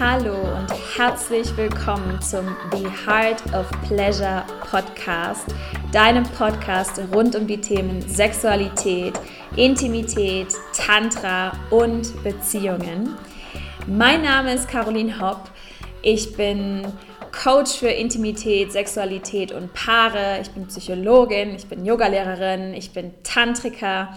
Hallo 0.00 0.34
und 0.34 0.70
herzlich 0.96 1.56
willkommen 1.56 2.20
zum 2.20 2.56
The 2.72 2.86
Heart 3.06 3.42
of 3.54 3.66
Pleasure 3.88 4.44
Podcast, 4.70 5.46
deinem 5.92 6.24
Podcast 6.24 7.00
rund 7.14 7.36
um 7.36 7.46
die 7.46 7.60
Themen 7.60 8.02
Sexualität, 8.02 9.14
Intimität, 9.56 10.48
Tantra 10.76 11.52
und 11.70 12.22
Beziehungen. 12.22 13.16
Mein 13.86 14.22
Name 14.22 14.54
ist 14.54 14.68
Caroline 14.68 15.20
Hopp. 15.20 15.48
Ich 16.02 16.36
bin 16.36 16.82
Coach 17.42 17.72
für 17.78 17.88
Intimität, 17.88 18.72
Sexualität 18.72 19.52
und 19.52 19.74
Paare. 19.74 20.38
Ich 20.40 20.50
bin 20.50 20.66
Psychologin, 20.68 21.54
ich 21.54 21.66
bin 21.66 21.84
Yogalehrerin, 21.84 22.74
ich 22.74 22.92
bin 22.92 23.12
Tantriker 23.22 24.16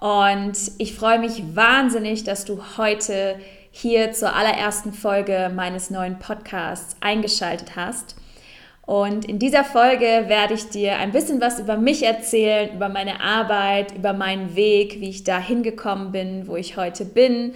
und 0.00 0.56
ich 0.78 0.94
freue 0.94 1.18
mich 1.18 1.42
wahnsinnig, 1.54 2.24
dass 2.24 2.44
du 2.44 2.60
heute 2.76 3.36
hier 3.70 4.12
zur 4.12 4.34
allerersten 4.34 4.92
Folge 4.92 5.50
meines 5.54 5.90
neuen 5.90 6.18
Podcasts 6.18 6.96
eingeschaltet 7.00 7.76
hast. 7.76 8.16
Und 8.82 9.26
in 9.26 9.38
dieser 9.38 9.64
Folge 9.64 10.24
werde 10.28 10.54
ich 10.54 10.68
dir 10.70 10.96
ein 10.96 11.12
bisschen 11.12 11.40
was 11.40 11.60
über 11.60 11.76
mich 11.76 12.02
erzählen, 12.04 12.74
über 12.74 12.88
meine 12.88 13.20
Arbeit, 13.20 13.94
über 13.94 14.14
meinen 14.14 14.56
Weg, 14.56 15.00
wie 15.00 15.10
ich 15.10 15.24
da 15.24 15.38
hingekommen 15.38 16.10
bin, 16.10 16.48
wo 16.48 16.56
ich 16.56 16.76
heute 16.76 17.04
bin 17.04 17.54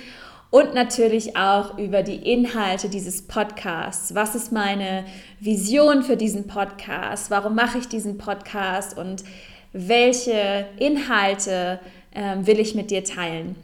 und 0.52 0.74
natürlich 0.74 1.34
auch 1.34 1.78
über 1.78 2.02
die 2.02 2.30
Inhalte 2.30 2.90
dieses 2.90 3.22
Podcasts. 3.22 4.14
Was 4.14 4.34
ist 4.34 4.52
meine 4.52 5.06
Vision 5.40 6.02
für 6.02 6.18
diesen 6.18 6.46
Podcast? 6.46 7.30
Warum 7.30 7.54
mache 7.54 7.78
ich 7.78 7.88
diesen 7.88 8.18
Podcast 8.18 8.96
und 8.96 9.24
welche 9.72 10.66
Inhalte 10.78 11.80
äh, 12.10 12.36
will 12.42 12.60
ich 12.60 12.74
mit 12.74 12.90
dir 12.90 13.02
teilen? 13.02 13.56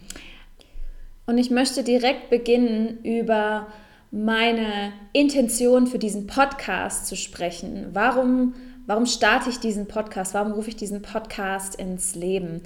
Und 1.27 1.37
ich 1.37 1.51
möchte 1.51 1.85
direkt 1.85 2.31
beginnen, 2.31 3.05
über 3.05 3.67
meine 4.11 4.95
Intention 5.13 5.89
für 5.89 5.99
diesen 5.99 6.27
Podcast 6.27 7.07
zu 7.07 7.17
sprechen. 7.17 7.89
Warum, 7.93 8.55
warum 8.87 9.05
starte 9.05 9.51
ich 9.51 9.61
diesen 9.61 9.89
Podcast? 9.89 10.33
Warum 10.33 10.53
rufe 10.53 10.71
ich 10.71 10.77
diesen 10.77 11.03
Podcast 11.03 11.75
ins 11.75 12.15
Leben? 12.15 12.63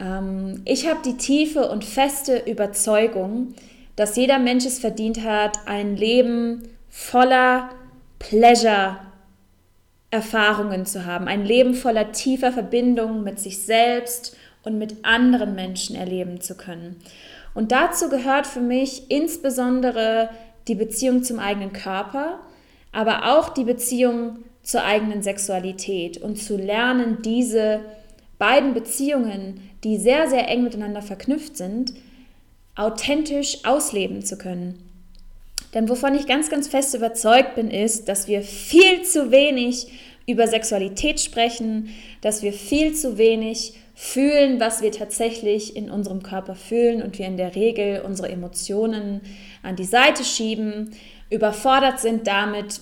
Ähm, 0.00 0.62
ich 0.64 0.88
habe 0.88 1.00
die 1.04 1.16
tiefe 1.16 1.70
und 1.70 1.84
feste 1.84 2.42
Überzeugung, 2.46 3.54
dass 3.96 4.16
jeder 4.16 4.38
Mensch 4.38 4.64
es 4.64 4.78
verdient 4.78 5.24
hat, 5.24 5.66
ein 5.66 5.96
Leben 5.96 6.68
voller 6.88 7.70
Pleasure 8.18 8.98
Erfahrungen 10.10 10.86
zu 10.86 11.04
haben, 11.04 11.28
ein 11.28 11.44
Leben 11.44 11.74
voller 11.74 12.12
tiefer 12.12 12.52
Verbindung 12.52 13.22
mit 13.22 13.38
sich 13.38 13.62
selbst 13.62 14.36
und 14.64 14.78
mit 14.78 15.04
anderen 15.04 15.54
Menschen 15.54 15.96
erleben 15.96 16.40
zu 16.40 16.56
können. 16.56 16.96
Und 17.54 17.72
dazu 17.72 18.08
gehört 18.08 18.46
für 18.46 18.60
mich 18.60 19.10
insbesondere 19.10 20.30
die 20.66 20.74
Beziehung 20.74 21.22
zum 21.22 21.38
eigenen 21.38 21.72
Körper, 21.72 22.38
aber 22.92 23.34
auch 23.36 23.50
die 23.50 23.64
Beziehung 23.64 24.38
zur 24.62 24.84
eigenen 24.84 25.22
Sexualität 25.22 26.18
und 26.18 26.36
zu 26.36 26.56
lernen, 26.56 27.18
diese 27.22 27.80
beiden 28.38 28.74
Beziehungen, 28.74 29.60
die 29.84 29.98
sehr, 29.98 30.28
sehr 30.28 30.48
eng 30.48 30.64
miteinander 30.64 31.02
verknüpft 31.02 31.56
sind, 31.56 31.94
authentisch 32.74 33.64
ausleben 33.64 34.24
zu 34.24 34.38
können. 34.38 34.78
Denn 35.74 35.88
wovon 35.88 36.14
ich 36.14 36.26
ganz, 36.26 36.48
ganz 36.48 36.68
fest 36.68 36.94
überzeugt 36.94 37.54
bin, 37.56 37.70
ist, 37.70 38.08
dass 38.08 38.28
wir 38.28 38.42
viel 38.42 39.02
zu 39.02 39.30
wenig 39.30 39.88
über 40.26 40.46
Sexualität 40.46 41.20
sprechen, 41.20 41.90
dass 42.20 42.42
wir 42.42 42.52
viel 42.52 42.94
zu 42.94 43.18
wenig 43.18 43.74
fühlen, 43.94 44.60
was 44.60 44.80
wir 44.80 44.92
tatsächlich 44.92 45.74
in 45.74 45.90
unserem 45.90 46.22
Körper 46.22 46.54
fühlen 46.54 47.02
und 47.02 47.18
wir 47.18 47.26
in 47.26 47.36
der 47.36 47.56
Regel 47.56 48.02
unsere 48.02 48.28
Emotionen 48.28 49.20
an 49.62 49.74
die 49.74 49.84
Seite 49.84 50.24
schieben, 50.24 50.92
überfordert 51.30 51.98
sind 51.98 52.26
damit, 52.26 52.80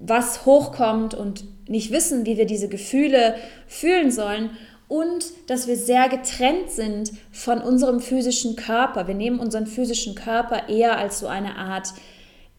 was 0.00 0.46
hochkommt 0.46 1.14
und 1.14 1.44
nicht 1.68 1.92
wissen, 1.92 2.24
wie 2.24 2.38
wir 2.38 2.46
diese 2.46 2.68
Gefühle 2.68 3.34
fühlen 3.66 4.10
sollen 4.10 4.50
und 4.88 5.26
dass 5.46 5.68
wir 5.68 5.76
sehr 5.76 6.08
getrennt 6.08 6.70
sind 6.70 7.12
von 7.30 7.60
unserem 7.60 8.00
physischen 8.00 8.56
Körper. 8.56 9.06
Wir 9.06 9.14
nehmen 9.14 9.38
unseren 9.38 9.66
physischen 9.66 10.14
Körper 10.14 10.68
eher 10.68 10.98
als 10.98 11.20
so 11.20 11.26
eine 11.26 11.56
Art 11.56 11.92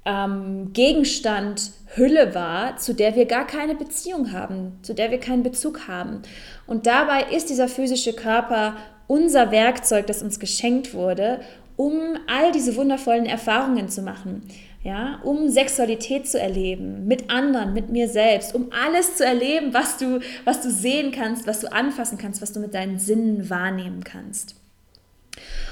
ähm, 0.05 0.71
Gegenstand, 0.73 1.71
Hülle 1.95 2.33
wahr, 2.35 2.77
zu 2.77 2.93
der 2.93 3.15
wir 3.15 3.25
gar 3.25 3.45
keine 3.45 3.75
Beziehung 3.75 4.31
haben, 4.31 4.79
zu 4.83 4.93
der 4.93 5.11
wir 5.11 5.19
keinen 5.19 5.43
Bezug 5.43 5.87
haben. 5.87 6.21
Und 6.67 6.85
dabei 6.85 7.23
ist 7.35 7.49
dieser 7.49 7.67
physische 7.67 8.13
Körper 8.13 8.77
unser 9.07 9.51
Werkzeug, 9.51 10.05
das 10.05 10.21
uns 10.21 10.39
geschenkt 10.39 10.93
wurde, 10.93 11.41
um 11.75 11.99
all 12.27 12.51
diese 12.51 12.75
wundervollen 12.75 13.25
Erfahrungen 13.25 13.89
zu 13.89 14.03
machen. 14.03 14.43
Ja, 14.81 15.19
um 15.23 15.49
Sexualität 15.49 16.27
zu 16.29 16.39
erleben, 16.39 17.05
mit 17.05 17.29
anderen, 17.29 17.73
mit 17.73 17.89
mir 17.89 18.07
selbst, 18.07 18.55
um 18.55 18.69
alles 18.71 19.17
zu 19.17 19.25
erleben, 19.25 19.73
was 19.73 19.97
du, 19.97 20.21
was 20.45 20.61
du 20.61 20.71
sehen 20.71 21.11
kannst, 21.11 21.47
was 21.47 21.59
du 21.59 21.71
anfassen 21.71 22.17
kannst, 22.17 22.41
was 22.41 22.53
du 22.53 22.61
mit 22.61 22.73
deinen 22.73 22.97
Sinnen 22.97 23.49
wahrnehmen 23.49 24.05
kannst. 24.05 24.55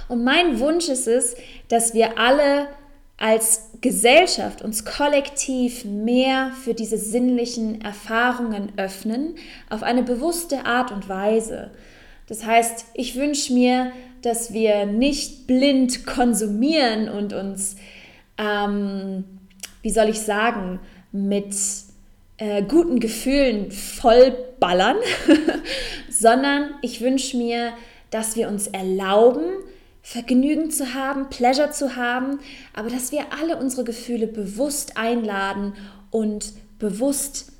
Und 0.10 0.26
mein 0.26 0.60
Wunsch 0.60 0.90
ist 0.90 1.08
es, 1.08 1.36
dass 1.70 1.94
wir 1.94 2.20
alle 2.20 2.68
als 3.18 3.72
Gesellschaft 3.82 4.62
uns 4.62 4.86
kollektiv 4.86 5.86
mehr 5.86 6.52
für 6.64 6.74
diese 6.74 6.98
sinnlichen 6.98 7.82
Erfahrungen 7.82 8.74
öffnen, 8.78 9.36
auf 9.70 9.84
eine 9.84 10.04
bewusste 10.04 10.66
Art 10.66 10.92
und 10.92 11.10
Weise. 11.10 11.72
Das 12.28 12.46
heißt, 12.46 12.86
ich 12.94 13.16
wünsche 13.16 13.54
mir, 13.54 13.92
dass 14.22 14.54
wir 14.54 14.86
nicht 14.86 15.48
blind 15.48 16.06
konsumieren 16.06 17.10
und 17.10 17.34
uns, 17.34 17.78
ähm, 18.38 19.24
wie 19.82 19.92
soll 19.92 20.10
ich 20.10 20.22
sagen, 20.22 20.80
mit 21.12 21.56
äh, 22.38 22.62
guten 22.64 23.00
Gefühlen 23.00 23.72
vollballern, 23.72 24.98
sondern 26.10 26.72
ich 26.82 27.02
wünsche 27.02 27.38
mir, 27.38 27.74
dass 28.12 28.36
wir 28.36 28.48
uns 28.48 28.68
erlauben, 28.68 29.44
Vergnügen 30.02 30.72
zu 30.72 30.94
haben, 30.94 31.30
Pleasure 31.30 31.72
zu 31.72 31.96
haben, 31.98 32.40
aber 32.74 32.90
dass 32.90 33.12
wir 33.12 33.34
alle 33.38 33.58
unsere 33.58 33.84
Gefühle 33.84 34.28
bewusst 34.28 34.96
einladen 34.96 35.74
und 36.12 36.54
bewusst 36.80 37.52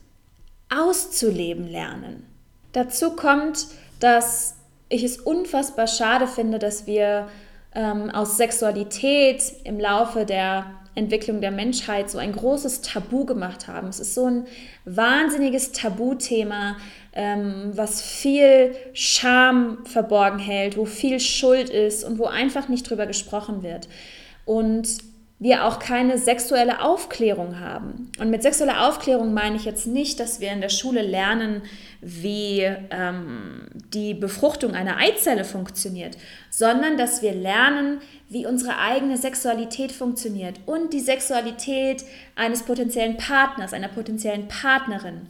auszuleben 0.70 1.68
lernen. 1.68 2.26
Dazu 2.72 3.12
kommt, 3.12 3.68
dass 4.00 4.56
ich 4.90 5.04
es 5.04 5.18
unfassbar 5.18 5.88
schade 5.88 6.28
finde, 6.28 6.60
dass 6.60 6.88
wir 6.88 7.28
ähm, 7.78 8.10
aus 8.10 8.38
Sexualität 8.38 9.54
im 9.64 9.80
Laufe 9.80 10.26
der 10.26 10.66
Entwicklung 10.96 11.42
der 11.42 11.52
Menschheit 11.52 12.10
so 12.10 12.18
ein 12.18 12.32
großes 12.32 12.82
Tabu 12.82 13.24
gemacht 13.24 13.68
haben. 13.68 13.88
Es 13.88 14.00
ist 14.00 14.16
so 14.16 14.26
ein 14.26 14.48
wahnsinniges 14.84 15.72
Tabuthema, 15.74 16.78
ähm, 17.14 17.72
was 17.76 18.02
viel 18.02 18.76
Scham 18.94 19.86
verborgen 19.86 20.40
hält, 20.40 20.76
wo 20.76 20.86
viel 20.86 21.20
Schuld 21.20 21.70
ist 21.70 22.04
und 22.04 22.18
wo 22.18 22.26
einfach 22.26 22.68
nicht 22.68 22.90
drüber 22.90 23.06
gesprochen 23.06 23.62
wird. 23.62 23.88
Und 24.44 24.88
wir 25.40 25.66
auch 25.66 25.78
keine 25.78 26.18
sexuelle 26.18 26.82
Aufklärung 26.82 27.60
haben. 27.60 28.12
Und 28.20 28.32
mit 28.32 28.42
sexueller 28.42 28.88
Aufklärung 28.88 29.34
meine 29.34 29.56
ich 29.56 29.66
jetzt 29.66 29.86
nicht, 29.86 30.20
dass 30.20 30.40
wir 30.40 30.52
in 30.52 30.62
der 30.62 30.70
Schule 30.70 31.04
lernen, 31.04 31.62
wie 32.02 32.62
ähm, 32.90 33.68
die 33.94 34.16
Befruchtung 34.16 34.74
einer 34.74 34.98
Eizelle 34.98 35.46
funktioniert, 35.46 36.18
sondern 36.50 36.98
dass 36.98 37.22
wir 37.22 37.34
lernen, 37.34 38.02
wie 38.30 38.48
unsere 38.48 38.80
eigene 38.80 39.18
Sexualität 39.18 39.92
funktioniert 39.92 40.60
und 40.66 40.92
die 40.92 41.00
Sexualität 41.00 42.04
eines 42.36 42.64
potenziellen 42.64 43.18
Partners, 43.18 43.74
einer 43.74 43.90
potenziellen 43.90 44.48
Partnerin 44.48 45.28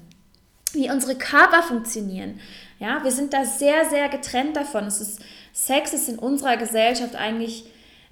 wie 0.74 0.90
unsere 0.92 1.16
Körper 1.16 1.64
funktionieren. 1.64 2.40
Ja, 2.80 3.04
wir 3.04 3.12
sind 3.12 3.34
da 3.34 3.46
sehr, 3.46 3.90
sehr 3.90 4.10
getrennt 4.10 4.56
davon. 4.56 4.86
Es 4.86 5.02
ist, 5.02 5.22
Sex 5.54 5.94
ist 5.94 6.10
in 6.10 6.20
unserer 6.20 6.58
Gesellschaft 6.58 7.16
eigentlich 7.16 7.66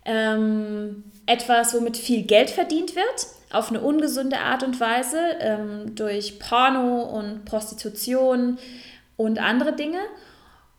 ähm, 0.05 1.03
etwas, 1.25 1.73
womit 1.73 1.97
viel 1.97 2.23
Geld 2.23 2.49
verdient 2.49 2.95
wird, 2.95 3.27
auf 3.51 3.69
eine 3.69 3.81
ungesunde 3.81 4.37
Art 4.39 4.63
und 4.63 4.79
Weise, 4.79 5.19
ähm, 5.39 5.95
durch 5.95 6.39
Porno 6.39 7.03
und 7.03 7.45
Prostitution 7.45 8.57
und 9.17 9.39
andere 9.39 9.73
Dinge. 9.73 9.99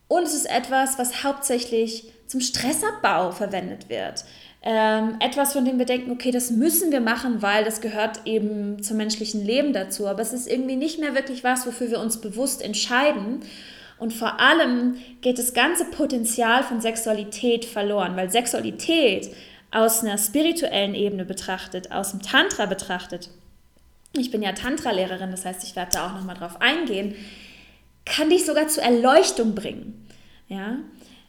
Und 0.08 0.24
es 0.24 0.34
ist 0.34 0.46
etwas, 0.46 0.98
was 0.98 1.24
hauptsächlich 1.24 2.12
zum 2.26 2.40
Stressabbau 2.40 3.32
verwendet 3.32 3.88
wird 3.88 4.24
ähm, 4.68 5.14
etwas, 5.20 5.52
von 5.52 5.64
dem 5.64 5.78
wir 5.78 5.86
denken, 5.86 6.10
okay, 6.10 6.32
das 6.32 6.50
müssen 6.50 6.90
wir 6.90 7.00
machen, 7.00 7.40
weil 7.40 7.62
das 7.62 7.80
gehört 7.80 8.22
eben 8.24 8.82
zum 8.82 8.96
menschlichen 8.96 9.44
Leben 9.44 9.72
dazu. 9.72 10.08
Aber 10.08 10.20
es 10.20 10.32
ist 10.32 10.50
irgendwie 10.50 10.74
nicht 10.74 10.98
mehr 10.98 11.14
wirklich 11.14 11.44
was, 11.44 11.68
wofür 11.68 11.88
wir 11.88 12.00
uns 12.00 12.20
bewusst 12.20 12.62
entscheiden. 12.62 13.42
Und 13.98 14.12
vor 14.12 14.40
allem 14.40 14.96
geht 15.20 15.38
das 15.38 15.54
ganze 15.54 15.84
Potenzial 15.84 16.64
von 16.64 16.80
Sexualität 16.80 17.64
verloren, 17.64 18.16
weil 18.16 18.28
Sexualität 18.28 19.30
aus 19.76 20.02
einer 20.02 20.16
spirituellen 20.16 20.94
Ebene 20.94 21.26
betrachtet, 21.26 21.92
aus 21.92 22.12
dem 22.12 22.22
Tantra 22.22 22.64
betrachtet, 22.64 23.28
ich 24.14 24.30
bin 24.30 24.42
ja 24.42 24.52
Tantra-Lehrerin, 24.52 25.30
das 25.30 25.44
heißt, 25.44 25.62
ich 25.64 25.76
werde 25.76 25.92
da 25.92 26.06
auch 26.06 26.14
nochmal 26.14 26.36
drauf 26.36 26.62
eingehen, 26.62 27.14
kann 28.06 28.30
dich 28.30 28.46
sogar 28.46 28.68
zur 28.68 28.82
Erleuchtung 28.82 29.54
bringen. 29.54 30.08
Ja? 30.48 30.78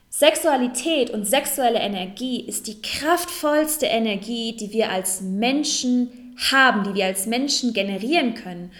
Sexualität 0.10 1.10
und 1.10 1.26
sexuelle 1.26 1.80
Energie 1.80 2.40
ist 2.40 2.68
die 2.68 2.82
kraftvollste 2.82 3.88
Energie, 3.88 4.56
die 4.56 4.72
wir 4.72 4.92
als 4.92 5.20
Menschen 5.20 6.34
haben, 6.50 6.86
die 6.86 6.94
wir 6.94 7.06
als 7.06 7.26
Menschen 7.26 7.74
generieren 7.74 8.34
können. 8.34 8.72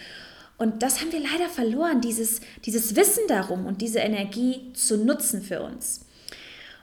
Und 0.56 0.82
das 0.82 1.00
haben 1.00 1.12
wir 1.12 1.20
leider 1.20 1.50
verloren, 1.50 2.00
dieses, 2.00 2.40
dieses 2.64 2.96
Wissen 2.96 3.24
darum 3.28 3.66
und 3.66 3.82
diese 3.82 3.98
Energie 3.98 4.72
zu 4.72 4.96
nutzen 4.96 5.42
für 5.42 5.60
uns. 5.60 6.06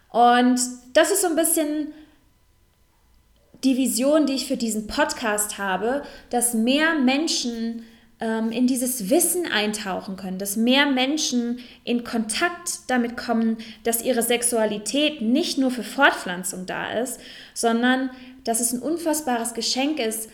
Und 0.09 0.59
das 0.93 1.11
ist 1.11 1.21
so 1.21 1.27
ein 1.27 1.35
bisschen 1.35 1.87
die 3.65 3.77
Vision, 3.77 4.25
die 4.25 4.33
ich 4.33 4.47
für 4.47 4.57
diesen 4.57 4.87
Podcast 4.87 5.57
habe, 5.57 6.03
dass 6.29 6.53
mehr 6.53 6.95
Menschen 6.95 7.83
ähm, 8.19 8.51
in 8.51 8.67
dieses 8.67 9.09
Wissen 9.09 9.45
eintauchen 9.51 10.15
können, 10.15 10.37
dass 10.37 10.55
mehr 10.55 10.85
Menschen 10.85 11.59
in 11.83 12.03
Kontakt 12.03 12.79
damit 12.87 13.17
kommen, 13.17 13.57
dass 13.83 14.03
ihre 14.03 14.21
Sexualität 14.21 15.21
nicht 15.21 15.57
nur 15.57 15.71
für 15.71 15.83
Fortpflanzung 15.83 16.65
da 16.65 16.91
ist, 16.91 17.19
sondern 17.53 18.11
dass 18.43 18.61
es 18.61 18.71
ein 18.71 18.81
unfassbares 18.81 19.53
Geschenk 19.53 19.99
ist, 19.99 20.29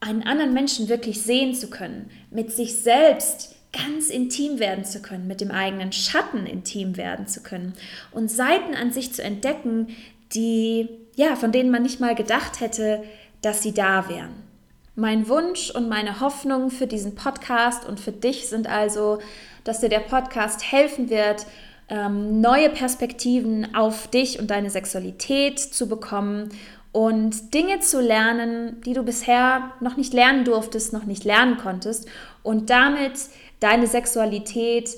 einen 0.00 0.22
anderen 0.22 0.52
Menschen 0.52 0.88
wirklich 0.88 1.22
sehen 1.22 1.54
zu 1.54 1.70
können, 1.70 2.10
mit 2.30 2.52
sich 2.52 2.76
selbst 2.76 3.54
ganz 3.72 4.10
intim 4.10 4.58
werden 4.58 4.84
zu 4.84 5.00
können, 5.00 5.26
mit 5.26 5.40
dem 5.40 5.50
eigenen 5.50 5.92
Schatten 5.92 6.46
intim 6.46 6.96
werden 6.96 7.26
zu 7.26 7.42
können 7.42 7.74
und 8.12 8.30
Seiten 8.30 8.74
an 8.74 8.92
sich 8.92 9.12
zu 9.12 9.22
entdecken, 9.22 9.88
die 10.34 10.88
ja, 11.16 11.36
von 11.36 11.52
denen 11.52 11.70
man 11.70 11.82
nicht 11.82 12.00
mal 12.00 12.14
gedacht 12.14 12.60
hätte, 12.60 13.02
dass 13.42 13.62
sie 13.62 13.72
da 13.72 14.08
wären. 14.08 14.34
Mein 14.96 15.28
Wunsch 15.28 15.70
und 15.70 15.88
meine 15.88 16.20
Hoffnung 16.20 16.70
für 16.70 16.86
diesen 16.86 17.14
Podcast 17.14 17.86
und 17.86 17.98
für 17.98 18.12
dich 18.12 18.48
sind 18.48 18.68
also, 18.68 19.18
dass 19.64 19.80
dir 19.80 19.88
der 19.88 20.00
Podcast 20.00 20.70
helfen 20.70 21.10
wird, 21.10 21.46
ähm, 21.88 22.40
neue 22.40 22.70
Perspektiven 22.70 23.74
auf 23.74 24.08
dich 24.08 24.38
und 24.38 24.50
deine 24.50 24.70
Sexualität 24.70 25.58
zu 25.58 25.88
bekommen 25.88 26.50
und 26.92 27.52
Dinge 27.54 27.80
zu 27.80 28.00
lernen, 28.00 28.80
die 28.86 28.92
du 28.92 29.02
bisher 29.02 29.72
noch 29.80 29.96
nicht 29.96 30.12
lernen 30.12 30.44
durftest, 30.44 30.92
noch 30.92 31.04
nicht 31.04 31.24
lernen 31.24 31.58
konntest 31.58 32.08
und 32.42 32.70
damit 32.70 33.14
deine 33.60 33.86
Sexualität 33.86 34.90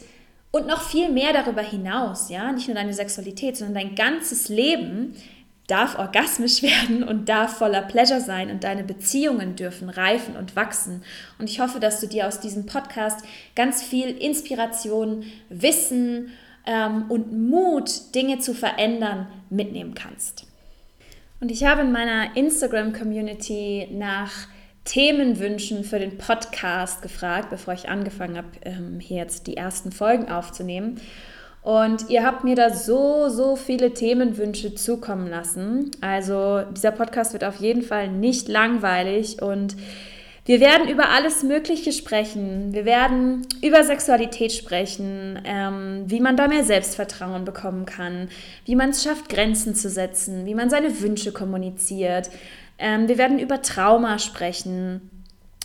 und 0.56 0.66
noch 0.66 0.82
viel 0.82 1.10
mehr 1.10 1.32
darüber 1.32 1.62
hinaus, 1.62 2.30
ja, 2.30 2.50
nicht 2.52 2.68
nur 2.68 2.74
deine 2.74 2.94
Sexualität, 2.94 3.56
sondern 3.56 3.74
dein 3.74 3.94
ganzes 3.94 4.48
Leben 4.48 5.14
darf 5.66 5.98
orgasmisch 5.98 6.62
werden 6.62 7.02
und 7.02 7.28
darf 7.28 7.58
voller 7.58 7.82
Pleasure 7.82 8.20
sein 8.20 8.50
und 8.50 8.64
deine 8.64 8.84
Beziehungen 8.84 9.56
dürfen 9.56 9.88
reifen 9.88 10.36
und 10.36 10.56
wachsen. 10.56 11.02
Und 11.38 11.50
ich 11.50 11.60
hoffe, 11.60 11.80
dass 11.80 12.00
du 12.00 12.06
dir 12.06 12.26
aus 12.26 12.40
diesem 12.40 12.66
Podcast 12.66 13.24
ganz 13.54 13.82
viel 13.82 14.08
Inspiration, 14.08 15.24
Wissen 15.48 16.30
ähm, 16.66 17.10
und 17.10 17.32
Mut, 17.32 18.14
Dinge 18.14 18.38
zu 18.38 18.54
verändern, 18.54 19.26
mitnehmen 19.50 19.94
kannst. 19.94 20.46
Und 21.40 21.50
ich 21.50 21.64
habe 21.64 21.82
in 21.82 21.92
meiner 21.92 22.34
Instagram-Community 22.34 23.88
nach 23.92 24.48
Themenwünschen 24.86 25.84
für 25.84 25.98
den 25.98 26.16
Podcast 26.16 27.02
gefragt, 27.02 27.50
bevor 27.50 27.74
ich 27.74 27.90
angefangen 27.90 28.38
habe, 28.38 28.48
ähm, 28.64 28.98
hier 28.98 29.18
jetzt 29.18 29.46
die 29.46 29.56
ersten 29.56 29.92
Folgen 29.92 30.30
aufzunehmen. 30.30 31.00
Und 31.62 32.08
ihr 32.08 32.24
habt 32.24 32.44
mir 32.44 32.54
da 32.54 32.70
so, 32.70 33.28
so 33.28 33.56
viele 33.56 33.92
Themenwünsche 33.92 34.76
zukommen 34.76 35.28
lassen. 35.28 35.90
Also 36.00 36.62
dieser 36.70 36.92
Podcast 36.92 37.32
wird 37.32 37.42
auf 37.42 37.56
jeden 37.56 37.82
Fall 37.82 38.08
nicht 38.08 38.46
langweilig 38.46 39.42
und 39.42 39.76
wir 40.44 40.60
werden 40.60 40.88
über 40.88 41.08
alles 41.08 41.42
Mögliche 41.42 41.90
sprechen. 41.90 42.72
Wir 42.72 42.84
werden 42.84 43.48
über 43.64 43.82
Sexualität 43.82 44.52
sprechen, 44.52 45.40
ähm, 45.44 46.04
wie 46.06 46.20
man 46.20 46.36
da 46.36 46.46
mehr 46.46 46.62
Selbstvertrauen 46.62 47.44
bekommen 47.44 47.84
kann, 47.84 48.28
wie 48.64 48.76
man 48.76 48.90
es 48.90 49.02
schafft, 49.02 49.28
Grenzen 49.28 49.74
zu 49.74 49.90
setzen, 49.90 50.46
wie 50.46 50.54
man 50.54 50.70
seine 50.70 51.00
Wünsche 51.00 51.32
kommuniziert. 51.32 52.30
Ähm, 52.78 53.08
wir 53.08 53.18
werden 53.18 53.38
über 53.38 53.62
Trauma 53.62 54.18
sprechen, 54.18 55.10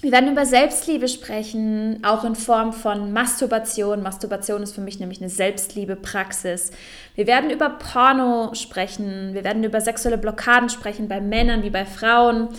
wir 0.01 0.11
werden 0.11 0.31
über 0.31 0.47
Selbstliebe 0.47 1.07
sprechen, 1.07 1.99
auch 2.03 2.23
in 2.23 2.33
Form 2.33 2.73
von 2.73 3.13
Masturbation. 3.13 4.01
Masturbation 4.01 4.63
ist 4.63 4.73
für 4.73 4.81
mich 4.81 4.99
nämlich 4.99 5.21
eine 5.21 5.29
Selbstliebe-Praxis. 5.29 6.71
Wir 7.13 7.27
werden 7.27 7.51
über 7.51 7.69
Porno 7.69 8.55
sprechen. 8.55 9.35
Wir 9.35 9.43
werden 9.43 9.63
über 9.63 9.79
sexuelle 9.79 10.17
Blockaden 10.17 10.69
sprechen, 10.69 11.07
bei 11.07 11.21
Männern 11.21 11.61
wie 11.61 11.69
bei 11.69 11.85
Frauen. 11.85 12.49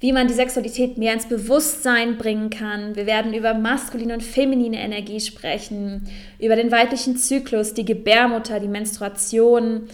Wie 0.00 0.10
man 0.10 0.26
die 0.26 0.34
Sexualität 0.34 0.98
mehr 0.98 1.14
ins 1.14 1.28
Bewusstsein 1.28 2.18
bringen 2.18 2.50
kann. 2.50 2.96
Wir 2.96 3.06
werden 3.06 3.32
über 3.32 3.54
maskuline 3.54 4.14
und 4.14 4.24
feminine 4.24 4.80
Energie 4.80 5.20
sprechen, 5.20 6.08
über 6.40 6.56
den 6.56 6.72
weiblichen 6.72 7.16
Zyklus, 7.16 7.74
die 7.74 7.84
Gebärmutter, 7.84 8.58
die 8.58 8.66
Menstruation, 8.66 9.86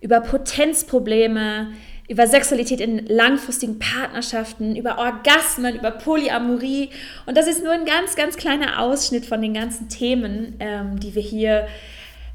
über 0.00 0.20
Potenzprobleme, 0.20 1.72
über 2.08 2.26
Sexualität 2.26 2.80
in 2.80 3.06
langfristigen 3.06 3.78
Partnerschaften, 3.78 4.76
über 4.76 4.98
Orgasmen, 4.98 5.76
über 5.76 5.90
Polyamorie. 5.90 6.90
Und 7.26 7.36
das 7.36 7.48
ist 7.48 7.64
nur 7.64 7.72
ein 7.72 7.84
ganz, 7.84 8.14
ganz 8.14 8.36
kleiner 8.36 8.80
Ausschnitt 8.80 9.26
von 9.26 9.42
den 9.42 9.54
ganzen 9.54 9.88
Themen, 9.88 10.54
ähm, 10.60 11.00
die 11.00 11.14
wir 11.14 11.22
hier 11.22 11.66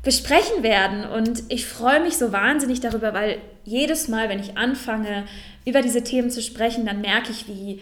besprechen 0.03 0.63
werden. 0.63 1.05
Und 1.05 1.43
ich 1.47 1.65
freue 1.65 2.01
mich 2.01 2.17
so 2.17 2.31
wahnsinnig 2.33 2.81
darüber, 2.81 3.13
weil 3.13 3.37
jedes 3.63 4.07
Mal, 4.07 4.29
wenn 4.29 4.39
ich 4.39 4.57
anfange, 4.57 5.25
über 5.65 5.81
diese 5.81 6.03
Themen 6.03 6.31
zu 6.31 6.41
sprechen, 6.41 6.85
dann 6.85 7.01
merke 7.01 7.31
ich, 7.31 7.47
wie 7.47 7.81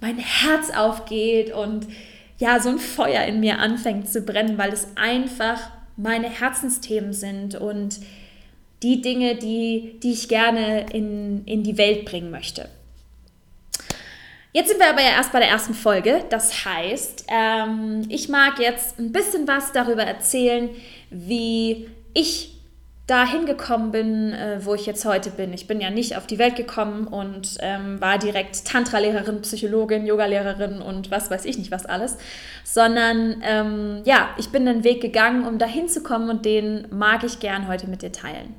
mein 0.00 0.18
Herz 0.18 0.70
aufgeht 0.70 1.52
und 1.52 1.86
ja, 2.38 2.60
so 2.60 2.68
ein 2.68 2.78
Feuer 2.78 3.24
in 3.24 3.40
mir 3.40 3.58
anfängt 3.58 4.08
zu 4.08 4.22
brennen, 4.22 4.58
weil 4.58 4.72
es 4.72 4.88
einfach 4.94 5.70
meine 5.96 6.28
Herzensthemen 6.28 7.12
sind 7.12 7.56
und 7.56 7.98
die 8.82 9.02
Dinge, 9.02 9.36
die, 9.36 9.98
die 10.02 10.12
ich 10.12 10.28
gerne 10.28 10.86
in, 10.92 11.44
in 11.46 11.62
die 11.62 11.78
Welt 11.78 12.04
bringen 12.04 12.30
möchte. 12.30 12.68
Jetzt 14.52 14.68
sind 14.68 14.80
wir 14.80 14.88
aber 14.88 15.02
ja 15.02 15.10
erst 15.10 15.32
bei 15.32 15.40
der 15.40 15.48
ersten 15.48 15.74
Folge. 15.74 16.24
Das 16.30 16.64
heißt, 16.64 17.26
ähm, 17.28 18.06
ich 18.08 18.28
mag 18.28 18.58
jetzt 18.58 18.98
ein 18.98 19.12
bisschen 19.12 19.46
was 19.46 19.72
darüber 19.72 20.02
erzählen, 20.02 20.70
wie 21.10 21.88
ich 22.14 22.58
da 23.08 23.26
hingekommen 23.26 23.90
bin, 23.90 24.32
äh, 24.34 24.60
wo 24.62 24.74
ich 24.74 24.84
jetzt 24.84 25.04
heute 25.06 25.30
bin. 25.30 25.52
Ich 25.54 25.66
bin 25.66 25.80
ja 25.80 25.90
nicht 25.90 26.16
auf 26.16 26.26
die 26.26 26.38
Welt 26.38 26.56
gekommen 26.56 27.06
und 27.06 27.56
ähm, 27.60 28.00
war 28.00 28.18
direkt 28.18 28.66
Tantra-Lehrerin, 28.66 29.40
Psychologin, 29.40 30.06
Yoga-Lehrerin 30.06 30.82
und 30.82 31.10
was 31.10 31.30
weiß 31.30 31.46
ich 31.46 31.56
nicht 31.56 31.70
was 31.70 31.86
alles, 31.86 32.18
sondern 32.64 33.42
ähm, 33.42 34.02
ja, 34.04 34.28
ich 34.36 34.50
bin 34.50 34.66
den 34.66 34.84
Weg 34.84 35.00
gegangen, 35.00 35.46
um 35.46 35.58
da 35.58 35.64
hinzukommen 35.64 36.28
und 36.28 36.44
den 36.44 36.86
mag 36.90 37.24
ich 37.24 37.40
gern 37.40 37.66
heute 37.66 37.88
mit 37.88 38.02
dir 38.02 38.12
teilen. 38.12 38.54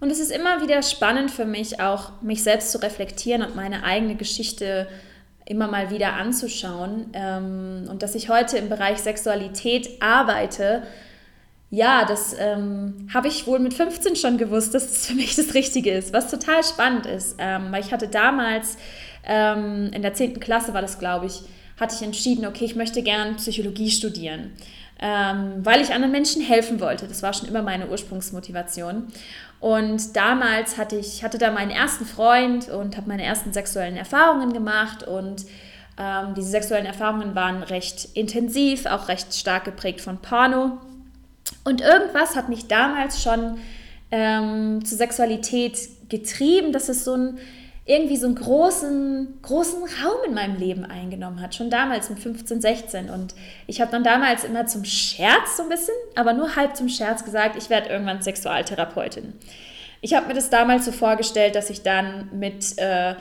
Und 0.00 0.10
es 0.10 0.18
ist 0.18 0.30
immer 0.30 0.60
wieder 0.60 0.82
spannend 0.82 1.30
für 1.30 1.44
mich, 1.44 1.80
auch 1.80 2.20
mich 2.22 2.42
selbst 2.42 2.72
zu 2.72 2.82
reflektieren 2.82 3.42
und 3.42 3.56
meine 3.56 3.84
eigene 3.84 4.16
Geschichte 4.16 4.88
immer 5.46 5.68
mal 5.68 5.90
wieder 5.90 6.14
anzuschauen. 6.14 7.10
Ähm, 7.12 7.86
und 7.90 8.02
dass 8.02 8.14
ich 8.14 8.28
heute 8.28 8.58
im 8.58 8.68
Bereich 8.68 8.98
Sexualität 8.98 10.02
arbeite, 10.02 10.82
ja, 11.70 12.04
das 12.04 12.36
ähm, 12.38 13.08
habe 13.12 13.28
ich 13.28 13.46
wohl 13.46 13.58
mit 13.58 13.74
15 13.74 14.16
schon 14.16 14.38
gewusst, 14.38 14.74
dass 14.74 14.84
es 14.84 15.06
für 15.06 15.14
mich 15.14 15.34
das 15.34 15.54
Richtige 15.54 15.90
ist, 15.90 16.12
was 16.12 16.30
total 16.30 16.62
spannend 16.62 17.06
ist, 17.06 17.36
ähm, 17.38 17.72
weil 17.72 17.82
ich 17.82 17.92
hatte 17.92 18.06
damals 18.08 18.76
ähm, 19.24 19.90
in 19.92 20.02
der 20.02 20.14
10. 20.14 20.38
Klasse 20.38 20.72
war 20.72 20.82
das, 20.82 20.98
glaube 20.98 21.26
ich, 21.26 21.42
hatte 21.80 21.96
ich 21.96 22.02
entschieden, 22.02 22.46
okay, 22.46 22.64
ich 22.64 22.76
möchte 22.76 23.02
gern 23.02 23.36
Psychologie 23.36 23.90
studieren, 23.90 24.52
ähm, 25.00 25.64
weil 25.64 25.80
ich 25.80 25.92
anderen 25.92 26.12
Menschen 26.12 26.42
helfen 26.42 26.80
wollte. 26.80 27.06
Das 27.06 27.22
war 27.22 27.32
schon 27.32 27.48
immer 27.48 27.62
meine 27.62 27.88
Ursprungsmotivation. 27.88 29.08
Und 29.60 30.16
damals 30.16 30.76
hatte 30.76 30.96
ich 30.96 31.24
hatte 31.24 31.38
da 31.38 31.50
meinen 31.50 31.70
ersten 31.70 32.04
Freund 32.04 32.68
und 32.68 32.96
habe 32.96 33.08
meine 33.08 33.24
ersten 33.24 33.52
sexuellen 33.52 33.96
Erfahrungen 33.96 34.52
gemacht 34.52 35.02
und 35.02 35.46
ähm, 35.98 36.34
diese 36.36 36.48
sexuellen 36.48 36.86
Erfahrungen 36.86 37.34
waren 37.34 37.62
recht 37.62 38.08
intensiv, 38.14 38.86
auch 38.86 39.08
recht 39.08 39.34
stark 39.34 39.64
geprägt 39.64 40.00
von 40.00 40.18
Porno. 40.18 40.78
Und 41.64 41.80
irgendwas 41.80 42.36
hat 42.36 42.48
mich 42.48 42.66
damals 42.66 43.22
schon 43.22 43.58
ähm, 44.10 44.84
zur 44.84 44.98
Sexualität 44.98 45.78
getrieben, 46.08 46.72
dass 46.72 46.88
es 46.88 47.04
so 47.04 47.14
ein 47.14 47.38
irgendwie 47.86 48.16
so 48.16 48.26
einen 48.26 48.36
großen, 48.36 49.40
großen 49.42 49.82
Raum 49.82 50.24
in 50.26 50.34
meinem 50.34 50.56
Leben 50.56 50.84
eingenommen 50.84 51.42
hat, 51.42 51.54
schon 51.54 51.68
damals 51.68 52.08
mit 52.08 52.18
15, 52.18 52.60
16. 52.60 53.10
Und 53.10 53.34
ich 53.66 53.80
habe 53.80 53.90
dann 53.90 54.02
damals 54.02 54.44
immer 54.44 54.66
zum 54.66 54.84
Scherz 54.86 55.58
so 55.58 55.64
ein 55.64 55.68
bisschen, 55.68 55.94
aber 56.14 56.32
nur 56.32 56.56
halb 56.56 56.76
zum 56.76 56.88
Scherz 56.88 57.24
gesagt, 57.24 57.56
ich 57.56 57.68
werde 57.68 57.90
irgendwann 57.90 58.22
Sexualtherapeutin. 58.22 59.34
Ich 60.00 60.14
habe 60.14 60.28
mir 60.28 60.34
das 60.34 60.48
damals 60.48 60.86
so 60.86 60.92
vorgestellt, 60.92 61.56
dass 61.56 61.68
ich 61.68 61.82
dann 61.82 62.30
mit, 62.32 62.78
äh, 62.78 63.16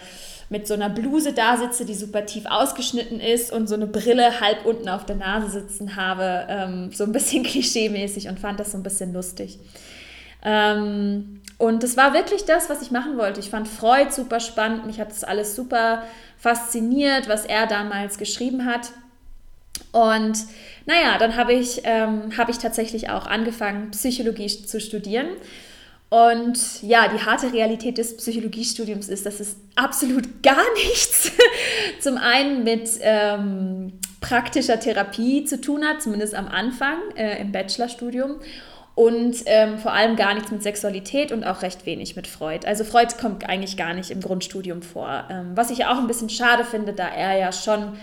mit 0.50 0.65
so 0.65 0.75
einer 0.75 0.89
Bluse 0.89 1.34
da 1.34 1.58
sitze, 1.58 1.84
die 1.84 1.93
super 1.93 2.25
tief 2.25 2.46
ausgeschnitten 2.46 3.20
ist 3.20 3.51
und 3.51 3.67
so 3.67 3.75
eine 3.75 3.88
Brille 3.88 4.39
halb 4.39 4.65
unten 4.65 4.88
auf 4.88 5.05
der 5.05 5.17
Nase 5.17 5.50
sitzen 5.50 5.98
habe, 5.98 6.48
ähm, 6.50 6.91
so 6.93 7.03
ein 7.03 7.12
bisschen 7.12 7.43
klischeemäßig 7.43 8.29
und 8.29 8.39
fand 8.39 8.62
das 8.62 8.72
so 8.72 8.77
ein 8.77 8.84
bisschen 8.84 9.12
lustig. 9.12 9.60
Ähm, 10.41 11.41
und 11.63 11.82
das 11.82 11.96
war 11.96 12.13
wirklich 12.13 12.43
das, 12.43 12.70
was 12.70 12.82
ich 12.82 12.91
machen 12.91 13.17
wollte. 13.17 13.39
Ich 13.39 13.50
fand 13.50 13.70
Freud 13.70 14.12
super 14.12 14.41
spannend, 14.41 14.86
mich 14.86 15.00
hat 15.00 15.12
das 15.12 15.24
alles 15.24 15.55
super 15.55 16.03
fasziniert, 16.38 17.29
was 17.29 17.46
er 17.46 17.67
damals 17.67 18.17
geschrieben 18.17 18.65
hat. 18.65 18.91
Und 19.93 20.39
naja, 20.86 21.17
dann 21.17 21.38
habe 21.38 21.53
ich, 21.53 21.79
ähm, 21.86 22.38
hab 22.38 22.50
ich 22.50 22.58
tatsächlich 22.58 23.10
auch 23.10 23.27
angefangen, 23.27 23.91
Psychologie 23.91 24.50
zu 24.50 24.82
studieren. 24.82 25.27
Und 26.10 26.84
ja, 26.84 27.08
die 27.08 27.24
harte 27.24 27.53
Realität 27.53 27.98
des 27.98 28.17
Psychologiestudiums 28.17 29.08
ist, 29.08 29.25
dass 29.25 29.39
es 29.39 29.55
absolut 29.75 30.25
gar 30.43 30.65
nichts 30.74 31.32
zum 32.01 32.17
einen 32.17 32.65
mit 32.65 32.89
ähm, 33.00 33.93
praktischer 34.20 34.82
Therapie 34.82 35.46
zu 35.46 35.62
tun 35.62 35.86
hat, 35.86 36.01
zumindest 36.01 36.36
am 36.36 36.50
Anfang 36.50 36.98
äh, 37.15 37.39
im 37.39 37.53
Bachelorstudium. 37.53 38.41
Und 38.95 39.38
ähm, 39.47 39.79
vor 39.79 39.91
allem 39.91 40.15
gar 40.15 40.35
nichts 40.35 40.51
mit 40.51 40.62
Sexualität 40.62 41.31
und 41.31 41.43
auch 41.43 41.63
recht 41.63 41.88
wenig 41.88 42.15
mit 42.15 42.27
Freud. 42.27 42.67
Also 42.67 42.83
Freud 42.83 43.15
kommt 43.19 43.50
eigentlich 43.50 43.75
gar 43.75 43.95
nicht 43.95 44.12
im 44.12 44.21
Grundstudium 44.21 44.83
vor. 44.83 45.27
Ähm, 45.31 45.51
was 45.55 45.71
ich 45.71 45.85
auch 45.85 45.97
ein 45.97 46.05
bisschen 46.05 46.29
schade 46.29 46.63
finde, 46.63 46.93
da 46.93 47.07
er 47.07 47.38
ja 47.38 47.51
schon 47.51 47.97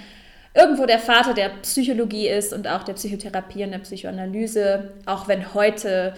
irgendwo 0.52 0.86
der 0.86 0.98
Vater 0.98 1.32
der 1.32 1.50
Psychologie 1.62 2.28
ist 2.28 2.52
und 2.52 2.66
auch 2.66 2.82
der 2.82 2.94
Psychotherapie 2.94 3.62
und 3.62 3.70
der 3.70 3.78
Psychoanalyse, 3.78 4.90
auch 5.06 5.28
wenn 5.28 5.54
heute 5.54 6.14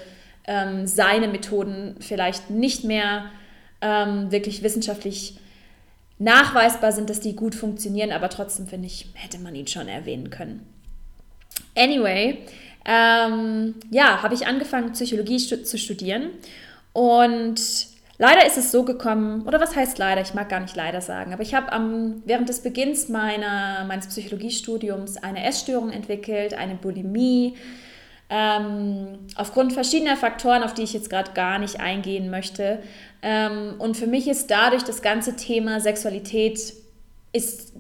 ähm, 0.47 0.87
seine 0.87 1.29
Methoden 1.29 1.97
vielleicht 2.01 2.49
nicht 2.49 2.83
mehr 2.85 3.27
ähm, 3.83 4.33
wirklich 4.33 4.63
wissenschaftlich 4.63 5.37
nachweisbar 6.19 6.93
sind, 6.93 7.11
dass 7.11 7.21
die 7.21 7.37
gut 7.37 7.55
funktionieren, 7.55 8.13
aber 8.13 8.31
trotzdem 8.31 8.67
finde 8.67 8.87
ich, 8.87 9.09
hätte 9.15 9.39
man 9.39 9.55
ihn 9.55 9.67
schon 9.67 9.89
erwähnen 9.89 10.31
können. 10.31 10.67
Anyway, 11.77 12.39
ähm, 12.85 13.75
ja, 13.91 14.23
habe 14.23 14.35
ich 14.35 14.47
angefangen, 14.47 14.93
Psychologie 14.93 15.39
stu 15.39 15.57
zu 15.57 15.79
studieren 15.79 16.31
und 16.93 17.61
leider 18.19 18.47
ist 18.47 18.59
es 18.59 18.73
so 18.73 18.85
gekommen, 18.85 19.43
oder 19.47 19.61
was 19.61 19.77
heißt 19.77 19.99
leider? 19.99 20.21
Ich 20.21 20.35
mag 20.35 20.49
gar 20.49 20.61
nicht 20.61 20.77
leider 20.77 21.01
sagen, 21.01 21.33
aber 21.33 21.43
ich 21.43 21.55
habe 21.55 21.71
während 22.25 22.49
des 22.49 22.61
Beginns 22.61 23.09
meiner, 23.09 23.85
meines 23.85 24.09
Psychologiestudiums 24.09 25.17
eine 25.17 25.45
Essstörung 25.45 25.91
entwickelt, 25.91 26.55
eine 26.55 26.75
Bulimie, 26.75 27.55
ähm, 28.35 29.19
aufgrund 29.37 29.75
verschiedener 29.75 30.17
Faktoren, 30.17 30.63
auf 30.63 30.73
die 30.73 30.83
ich 30.83 30.95
jetzt 30.95 31.11
gerade 31.11 31.33
gar 31.33 31.59
nicht 31.59 31.81
eingehen 31.81 32.31
möchte. 32.31 32.83
Ähm, 33.21 33.75
und 33.79 33.95
für 33.95 34.07
mich 34.07 34.27
ist 34.27 34.51
dadurch 34.51 34.85
das 34.85 35.03
ganze 35.03 35.37
Thema 35.37 35.81
Sexualität 35.81 36.73
ist, 37.35 37.75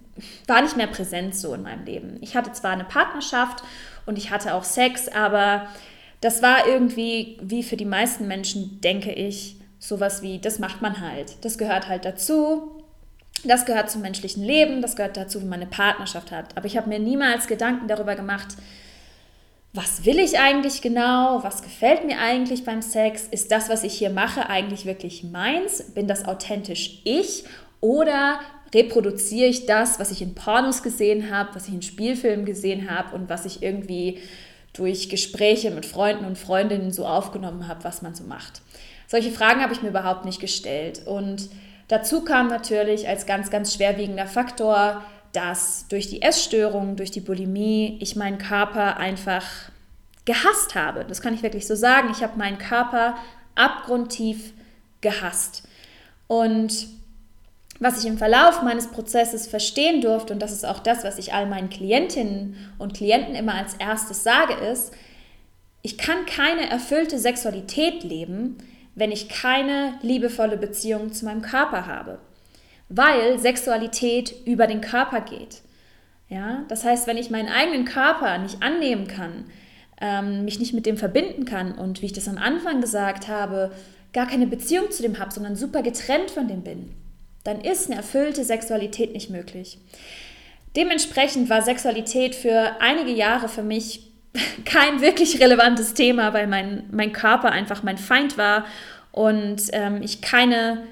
war 0.47 0.61
nicht 0.61 0.77
mehr 0.77 0.89
präsent 0.89 1.35
so 1.35 1.55
in 1.55 1.63
meinem 1.63 1.87
Leben. 1.87 2.19
Ich 2.21 2.37
hatte 2.37 2.53
zwar 2.53 2.73
eine 2.73 2.85
Partnerschaft 2.85 3.65
und 4.07 4.19
ich 4.19 4.31
hatte 4.31 4.55
auch 4.55 4.65
Sex, 4.65 5.09
aber 5.09 5.69
das 6.21 6.43
war 6.43 6.67
irgendwie, 6.67 7.39
wie 7.43 7.63
für 7.63 7.77
die 7.77 7.85
meisten 7.85 8.29
Menschen, 8.29 8.81
denke 8.81 9.13
ich, 9.13 9.57
sowas 9.79 10.23
wie, 10.23 10.39
das 10.39 10.59
macht 10.59 10.81
man 10.81 11.01
halt. 11.01 11.45
Das 11.45 11.59
gehört 11.59 11.89
halt 11.89 12.05
dazu. 12.05 12.83
Das 13.45 13.67
gehört 13.67 13.91
zum 13.91 14.03
menschlichen 14.03 14.45
Leben, 14.45 14.83
das 14.83 14.95
gehört 14.95 15.17
dazu, 15.17 15.41
wenn 15.41 15.49
man 15.49 15.61
eine 15.61 15.71
Partnerschaft 15.71 16.31
hat. 16.31 16.57
Aber 16.57 16.67
ich 16.67 16.77
habe 16.77 16.89
mir 16.89 17.01
niemals 17.01 17.49
Gedanken 17.49 17.89
darüber 17.89 18.15
gemacht, 18.15 18.57
was 19.75 20.05
will 20.05 20.19
ich 20.19 20.39
eigentlich 20.39 20.83
genau? 20.83 21.43
Was 21.43 21.63
gefällt 21.63 22.05
mir 22.05 22.19
eigentlich 22.19 22.65
beim 22.65 22.83
Sex? 22.83 23.27
Ist 23.31 23.51
das, 23.51 23.69
was 23.71 23.85
ich 23.85 23.95
hier 23.95 24.11
mache, 24.11 24.49
eigentlich 24.49 24.85
wirklich 24.85 25.25
meins? 25.25 25.83
Bin 25.95 26.07
das 26.07 26.27
authentisch 26.27 27.01
ich? 27.05 27.45
Oder 27.81 28.39
reproduziere 28.75 29.49
ich 29.49 29.67
das, 29.67 29.99
was 30.01 30.11
ich 30.11 30.23
in 30.23 30.35
Pornos 30.35 30.83
gesehen 30.83 31.31
habe, 31.31 31.55
was 31.55 31.69
ich 31.69 31.75
in 31.75 31.83
Spielfilmen 31.83 32.47
gesehen 32.47 32.91
habe 32.91 33.15
und 33.15 33.29
was 33.29 33.45
ich 33.45 33.63
irgendwie 33.63 34.21
durch 34.73 35.09
Gespräche 35.09 35.71
mit 35.71 35.85
Freunden 35.85 36.25
und 36.25 36.39
Freundinnen 36.39 36.91
so 36.91 37.07
aufgenommen 37.07 37.69
habe, 37.69 37.85
was 37.85 38.03
man 38.03 38.15
so 38.15 38.25
macht? 38.25 38.63
Solche 39.07 39.31
Fragen 39.31 39.61
habe 39.61 39.75
ich 39.75 39.83
mir 39.83 39.91
überhaupt 39.91 40.25
nicht 40.25 40.41
gestellt. 40.41 41.03
Und 41.07 41.51
dazu 41.89 42.25
kam 42.25 42.49
natürlich 42.49 43.07
als 43.07 43.27
ganz, 43.27 43.51
ganz 43.51 43.75
schwerwiegender 43.75 44.27
Faktor, 44.27 45.03
dass 45.33 45.87
durch 45.89 46.09
die 46.09 46.23
Essstörung, 46.23 46.97
durch 46.97 47.11
die 47.11 47.21
Bulimie, 47.21 47.99
ich 48.01 48.17
meinen 48.17 48.39
Körper 48.39 48.97
einfach 48.97 49.45
gehasst 50.25 50.75
habe. 50.75 51.05
Das 51.05 51.21
kann 51.21 51.35
ich 51.35 51.43
wirklich 51.43 51.67
so 51.67 51.75
sagen. 51.75 52.09
Ich 52.11 52.23
habe 52.23 52.39
meinen 52.39 52.57
Körper 52.57 53.17
abgrundtief 53.55 54.55
gehasst. 55.03 55.65
Und 56.27 56.87
was 57.83 58.03
ich 58.03 58.09
im 58.09 58.19
Verlauf 58.19 58.63
meines 58.63 58.89
Prozesses 58.89 59.47
verstehen 59.47 60.01
durfte, 60.01 60.33
und 60.33 60.41
das 60.41 60.53
ist 60.53 60.65
auch 60.65 60.79
das, 60.79 61.05
was 61.05 61.19
ich 61.19 61.35
all 61.35 61.47
meinen 61.47 61.71
Klientinnen 61.71 62.57
und 62.79 62.95
Klienten 62.95 63.35
immer 63.35 63.55
als 63.55 63.75
erstes 63.75 64.23
sage, 64.23 64.55
ist, 64.55 64.93
ich 65.83 65.99
kann 65.99 66.27
keine 66.27 66.71
erfüllte 66.71 67.19
Sexualität 67.19 68.05
leben, 68.05 68.59
wenn 68.95 69.11
ich 69.11 69.29
keine 69.29 69.95
liebevolle 70.03 70.57
Beziehung 70.57 71.13
zu 71.13 71.25
meinem 71.25 71.43
Körper 71.43 71.87
habe 71.87 72.21
weil 72.95 73.39
Sexualität 73.39 74.35
über 74.45 74.67
den 74.67 74.83
Körper 74.83 75.23
geht. 75.23 75.63
Ja? 76.29 76.65
Das 76.69 76.85
heißt, 76.85 77.07
wenn 77.07 77.17
ich 77.17 77.31
meinen 77.31 77.49
eigenen 77.49 77.85
Körper 77.85 78.39
nicht 78.39 78.63
annehmen 78.63 79.07
kann, 79.09 79.47
ähm, 80.01 80.45
mich 80.45 80.59
nicht 80.59 80.75
mit 80.75 80.85
dem 80.85 80.97
verbinden 80.99 81.45
kann 81.45 81.73
und 81.73 82.03
wie 82.03 82.07
ich 82.07 82.13
das 82.13 82.29
am 82.29 82.37
Anfang 82.37 82.81
gesagt 82.81 83.29
habe, 83.29 83.73
gar 84.13 84.27
keine 84.27 84.47
Beziehung 84.47 84.91
zu 84.91 85.03
dem 85.03 85.19
habe, 85.19 85.33
sondern 85.33 85.57
super 85.57 85.83
getrennt 85.83 86.31
von 86.31 86.49
dem 86.49 86.63
bin, 86.63 86.91
dann 87.45 87.61
ist 87.61 87.87
eine 87.87 87.97
erfüllte 87.97 88.45
Sexualität 88.45 89.13
nicht 89.13 89.31
möglich. 89.31 89.79
Dementsprechend 90.77 91.51
war 91.51 91.63
Sexualität 91.63 92.35
für 92.35 92.77
einige 92.81 93.11
Jahre 93.11 93.49
für 93.49 93.63
mich 93.63 94.11
kein 94.65 95.01
wirklich 95.01 95.41
relevantes 95.41 95.95
Thema, 95.95 96.33
weil 96.33 96.47
mein, 96.47 96.85
mein 96.91 97.13
Körper 97.13 97.51
einfach 97.51 97.83
mein 97.83 97.99
Feind 97.99 98.39
war 98.39 98.65
und 99.11 99.63
ähm, 99.73 100.01
ich 100.03 100.23
keine 100.23 100.83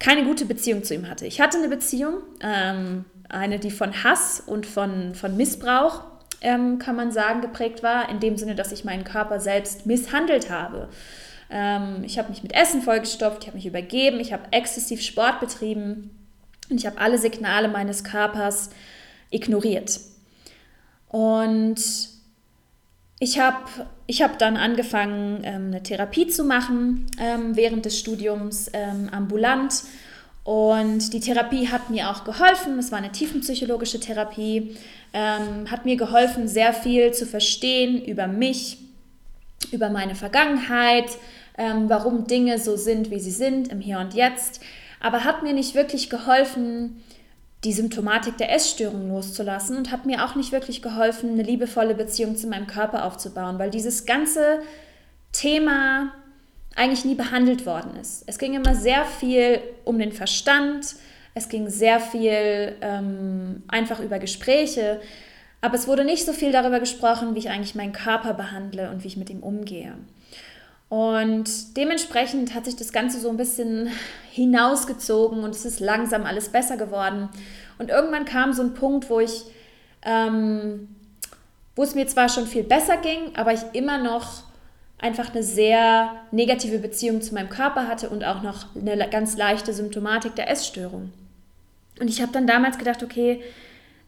keine 0.00 0.24
gute 0.24 0.46
Beziehung 0.46 0.82
zu 0.82 0.94
ihm 0.94 1.08
hatte. 1.08 1.26
Ich 1.26 1.40
hatte 1.40 1.58
eine 1.58 1.68
Beziehung, 1.68 2.14
ähm, 2.40 3.04
eine, 3.28 3.60
die 3.60 3.70
von 3.70 4.02
Hass 4.02 4.42
und 4.44 4.66
von, 4.66 5.14
von 5.14 5.36
Missbrauch, 5.36 6.02
ähm, 6.40 6.78
kann 6.78 6.96
man 6.96 7.12
sagen, 7.12 7.42
geprägt 7.42 7.82
war, 7.82 8.08
in 8.08 8.18
dem 8.18 8.36
Sinne, 8.36 8.54
dass 8.54 8.72
ich 8.72 8.84
meinen 8.84 9.04
Körper 9.04 9.38
selbst 9.38 9.86
misshandelt 9.86 10.50
habe. 10.50 10.88
Ähm, 11.50 12.04
ich 12.04 12.18
habe 12.18 12.30
mich 12.30 12.42
mit 12.42 12.54
Essen 12.54 12.82
vollgestopft, 12.82 13.42
ich 13.42 13.46
habe 13.48 13.56
mich 13.56 13.66
übergeben, 13.66 14.20
ich 14.20 14.32
habe 14.32 14.44
exzessiv 14.52 15.02
Sport 15.02 15.40
betrieben 15.40 16.10
und 16.70 16.78
ich 16.78 16.86
habe 16.86 16.98
alle 16.98 17.18
Signale 17.18 17.68
meines 17.68 18.04
Körpers 18.04 18.70
ignoriert. 19.30 20.00
Und 21.08 21.80
ich 23.18 23.38
habe 23.38 23.58
ich 24.06 24.22
hab 24.22 24.38
dann 24.38 24.56
angefangen, 24.56 25.42
ähm, 25.44 25.66
eine 25.66 25.82
Therapie 25.82 26.28
zu 26.28 26.44
machen 26.44 27.06
ähm, 27.20 27.54
während 27.54 27.84
des 27.84 27.98
Studiums 27.98 28.70
ähm, 28.72 29.08
ambulant. 29.10 29.82
Und 30.42 31.12
die 31.12 31.20
Therapie 31.20 31.68
hat 31.68 31.90
mir 31.90 32.10
auch 32.10 32.24
geholfen. 32.24 32.78
Es 32.78 32.90
war 32.90 32.98
eine 32.98 33.12
tiefenpsychologische 33.12 34.00
Therapie. 34.00 34.76
Ähm, 35.12 35.70
hat 35.70 35.84
mir 35.84 35.96
geholfen, 35.96 36.48
sehr 36.48 36.72
viel 36.72 37.12
zu 37.12 37.26
verstehen 37.26 38.02
über 38.04 38.26
mich, 38.26 38.78
über 39.72 39.90
meine 39.90 40.14
Vergangenheit, 40.14 41.10
ähm, 41.58 41.88
warum 41.88 42.26
Dinge 42.26 42.58
so 42.58 42.76
sind, 42.76 43.10
wie 43.10 43.20
sie 43.20 43.30
sind, 43.30 43.68
im 43.68 43.80
Hier 43.80 43.98
und 43.98 44.14
Jetzt. 44.14 44.60
Aber 45.00 45.24
hat 45.24 45.42
mir 45.42 45.52
nicht 45.52 45.74
wirklich 45.74 46.10
geholfen, 46.10 47.02
die 47.64 47.72
Symptomatik 47.72 48.38
der 48.38 48.54
Essstörung 48.54 49.08
loszulassen 49.08 49.76
und 49.76 49.90
hat 49.90 50.06
mir 50.06 50.24
auch 50.24 50.34
nicht 50.34 50.52
wirklich 50.52 50.80
geholfen, 50.80 51.30
eine 51.32 51.42
liebevolle 51.42 51.94
Beziehung 51.94 52.36
zu 52.36 52.46
meinem 52.46 52.66
Körper 52.66 53.04
aufzubauen, 53.04 53.58
weil 53.58 53.70
dieses 53.70 54.06
ganze 54.06 54.60
Thema 55.32 56.12
eigentlich 56.74 57.04
nie 57.04 57.14
behandelt 57.14 57.66
worden 57.66 57.96
ist. 58.00 58.24
Es 58.26 58.38
ging 58.38 58.54
immer 58.54 58.74
sehr 58.74 59.04
viel 59.04 59.60
um 59.84 59.98
den 59.98 60.12
Verstand, 60.12 60.96
es 61.34 61.48
ging 61.48 61.68
sehr 61.68 62.00
viel 62.00 62.76
ähm, 62.80 63.62
einfach 63.68 64.00
über 64.00 64.18
Gespräche, 64.18 65.00
aber 65.60 65.74
es 65.74 65.86
wurde 65.86 66.04
nicht 66.04 66.24
so 66.24 66.32
viel 66.32 66.52
darüber 66.52 66.80
gesprochen, 66.80 67.34
wie 67.34 67.40
ich 67.40 67.50
eigentlich 67.50 67.74
meinen 67.74 67.92
Körper 67.92 68.34
behandle 68.34 68.90
und 68.90 69.04
wie 69.04 69.08
ich 69.08 69.16
mit 69.16 69.30
ihm 69.30 69.42
umgehe. 69.42 69.94
Und 70.88 71.76
dementsprechend 71.76 72.54
hat 72.54 72.64
sich 72.64 72.76
das 72.76 72.92
Ganze 72.92 73.20
so 73.20 73.28
ein 73.30 73.36
bisschen 73.36 73.90
hinausgezogen 74.32 75.44
und 75.44 75.54
es 75.54 75.64
ist 75.64 75.80
langsam 75.80 76.24
alles 76.24 76.48
besser 76.48 76.76
geworden. 76.76 77.28
Und 77.78 77.90
irgendwann 77.90 78.24
kam 78.24 78.52
so 78.52 78.62
ein 78.62 78.74
Punkt, 78.74 79.08
wo 79.08 79.20
ich, 79.20 79.44
ähm, 80.02 80.88
wo 81.76 81.84
es 81.84 81.94
mir 81.94 82.06
zwar 82.08 82.28
schon 82.28 82.46
viel 82.46 82.64
besser 82.64 82.96
ging, 82.96 83.36
aber 83.36 83.52
ich 83.52 83.60
immer 83.72 83.98
noch 83.98 84.42
einfach 84.98 85.32
eine 85.32 85.42
sehr 85.42 86.10
negative 86.32 86.78
Beziehung 86.78 87.22
zu 87.22 87.34
meinem 87.34 87.48
Körper 87.48 87.86
hatte 87.86 88.10
und 88.10 88.24
auch 88.24 88.42
noch 88.42 88.74
eine 88.74 89.08
ganz 89.08 89.36
leichte 89.36 89.72
Symptomatik 89.72 90.34
der 90.34 90.50
Essstörung. 90.50 91.12
Und 92.00 92.08
ich 92.08 92.20
habe 92.20 92.32
dann 92.32 92.46
damals 92.46 92.78
gedacht, 92.78 93.02
okay, 93.02 93.40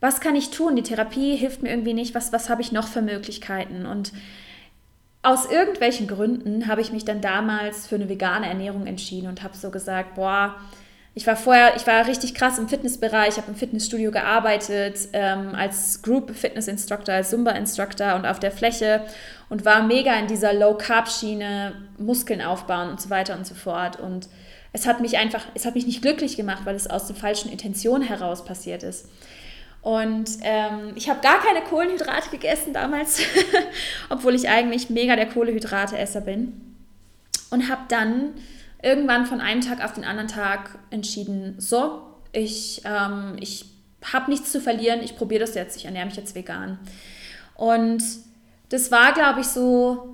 was 0.03 0.21
kann 0.21 0.35
ich 0.35 0.51
tun? 0.51 0.75
Die 0.75 0.83
Therapie 0.83 1.37
hilft 1.37 1.63
mir 1.63 1.71
irgendwie 1.71 1.95
nicht. 1.95 2.13
Was, 2.15 2.33
was 2.33 2.51
habe 2.51 2.61
ich 2.61 2.73
noch 2.73 2.89
für 2.89 3.03
Möglichkeiten? 3.03 3.87
Und 3.87 4.13
aus 5.23 5.49
irgendwelchen 5.49 6.09
Gründen 6.09 6.67
habe 6.67 6.81
ich 6.81 6.91
mich 6.91 7.05
dann 7.05 7.21
damals 7.21 7.87
für 7.87 7.95
eine 7.95 8.09
vegane 8.09 8.49
Ernährung 8.49 8.89
entschieden 8.89 9.29
und 9.29 9.45
habe 9.45 9.57
so 9.57 9.71
gesagt, 9.71 10.17
boah, 10.17 10.57
ich 11.15 11.25
war 11.29 11.37
vorher, 11.37 11.77
ich 11.77 11.87
war 11.87 12.05
richtig 12.09 12.35
krass 12.35 12.59
im 12.59 12.69
Fitnessbereich, 12.69 13.37
habe 13.37 13.53
im 13.53 13.55
Fitnessstudio 13.55 14.11
gearbeitet, 14.11 15.09
ähm, 15.13 15.55
als 15.55 16.03
Group 16.03 16.35
Fitness 16.35 16.67
Instructor, 16.67 17.15
als 17.15 17.31
Zumba 17.31 17.53
Instructor 17.53 18.17
und 18.17 18.27
auf 18.27 18.41
der 18.41 18.51
Fläche 18.51 19.05
und 19.51 19.65
war 19.65 19.85
mega 19.85 20.19
in 20.19 20.27
dieser 20.27 20.53
Low 20.53 20.75
Carb 20.75 21.09
Schiene, 21.09 21.75
Muskeln 21.97 22.43
aufbauen 22.43 22.91
und 22.91 23.01
so 23.01 23.09
weiter 23.09 23.37
und 23.37 23.47
so 23.47 23.55
fort. 23.55 24.01
Und 24.01 24.29
es 24.73 24.85
hat 24.85 25.01
mich 25.01 25.17
einfach, 25.17 25.45
es 25.55 25.65
hat 25.65 25.77
mich 25.77 25.87
nicht 25.87 26.03
glücklich 26.03 26.37
gemacht, 26.37 26.63
weil 26.65 26.75
es 26.75 26.91
aus 26.91 27.07
der 27.07 27.15
falschen 27.15 27.53
Intention 27.53 28.03
heraus 28.03 28.45
passiert 28.45 28.83
ist. 28.83 29.07
Und 29.83 30.31
ähm, 30.43 30.93
ich 30.95 31.11
habe 31.11 31.21
gar 31.21 31.41
keine 31.41 31.61
Kohlenhydrate 31.61 32.31
gegessen 32.31 32.73
damals, 32.73 33.21
obwohl 34.09 34.35
ich 34.35 34.49
eigentlich 34.49 34.91
mega 34.91 35.17
der 35.17 35.29
Kohlenhydrateesser 35.29 36.21
bin. 36.21 36.77
Und 37.51 37.69
habe 37.69 37.83
dann 37.89 38.35
irgendwann 38.81 39.27
von 39.27 39.41
einem 39.41 39.61
Tag 39.61 39.85
auf 39.85 39.93
den 39.93 40.05
anderen 40.05 40.29
Tag 40.29 40.79
entschieden, 40.91 41.57
so, 41.59 42.03
ich, 42.33 42.83
ähm, 42.85 43.37
ich 43.41 43.67
habe 44.13 44.31
nichts 44.31 44.53
zu 44.53 44.61
verlieren, 44.61 45.01
ich 45.03 45.17
probiere 45.17 45.41
das 45.41 45.55
jetzt, 45.55 45.77
ich 45.77 45.85
ernähre 45.85 46.07
mich 46.07 46.17
jetzt 46.17 46.35
vegan. 46.35 46.79
Und 47.55 48.03
das 48.69 48.91
war, 48.91 49.13
glaube 49.13 49.41
ich, 49.41 49.47
so, 49.47 50.12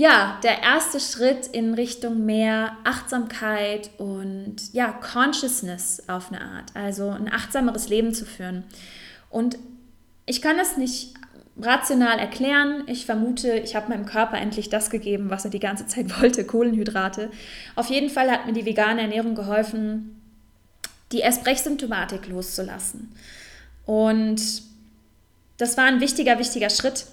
ja, 0.00 0.38
der 0.42 0.62
erste 0.62 0.98
Schritt 0.98 1.46
in 1.48 1.74
Richtung 1.74 2.24
mehr 2.24 2.74
Achtsamkeit 2.84 3.90
und 3.98 4.56
ja, 4.72 4.92
Consciousness 4.92 6.04
auf 6.08 6.32
eine 6.32 6.40
Art, 6.40 6.70
also 6.72 7.10
ein 7.10 7.30
achtsameres 7.30 7.90
Leben 7.90 8.14
zu 8.14 8.24
führen. 8.24 8.64
Und 9.28 9.58
ich 10.24 10.40
kann 10.40 10.56
das 10.56 10.78
nicht 10.78 11.12
rational 11.60 12.18
erklären. 12.18 12.84
Ich 12.86 13.04
vermute, 13.04 13.58
ich 13.58 13.76
habe 13.76 13.90
meinem 13.90 14.06
Körper 14.06 14.38
endlich 14.38 14.70
das 14.70 14.88
gegeben, 14.88 15.28
was 15.28 15.44
er 15.44 15.50
die 15.50 15.60
ganze 15.60 15.86
Zeit 15.86 16.18
wollte, 16.22 16.46
Kohlenhydrate. 16.46 17.30
Auf 17.76 17.90
jeden 17.90 18.08
Fall 18.08 18.30
hat 18.30 18.46
mir 18.46 18.54
die 18.54 18.64
vegane 18.64 19.02
Ernährung 19.02 19.34
geholfen, 19.34 20.18
die 21.12 21.20
Essbrechsymptomatik 21.20 22.26
loszulassen. 22.26 23.14
Und 23.84 24.40
das 25.58 25.76
war 25.76 25.84
ein 25.84 26.00
wichtiger, 26.00 26.38
wichtiger 26.38 26.70
Schritt, 26.70 27.04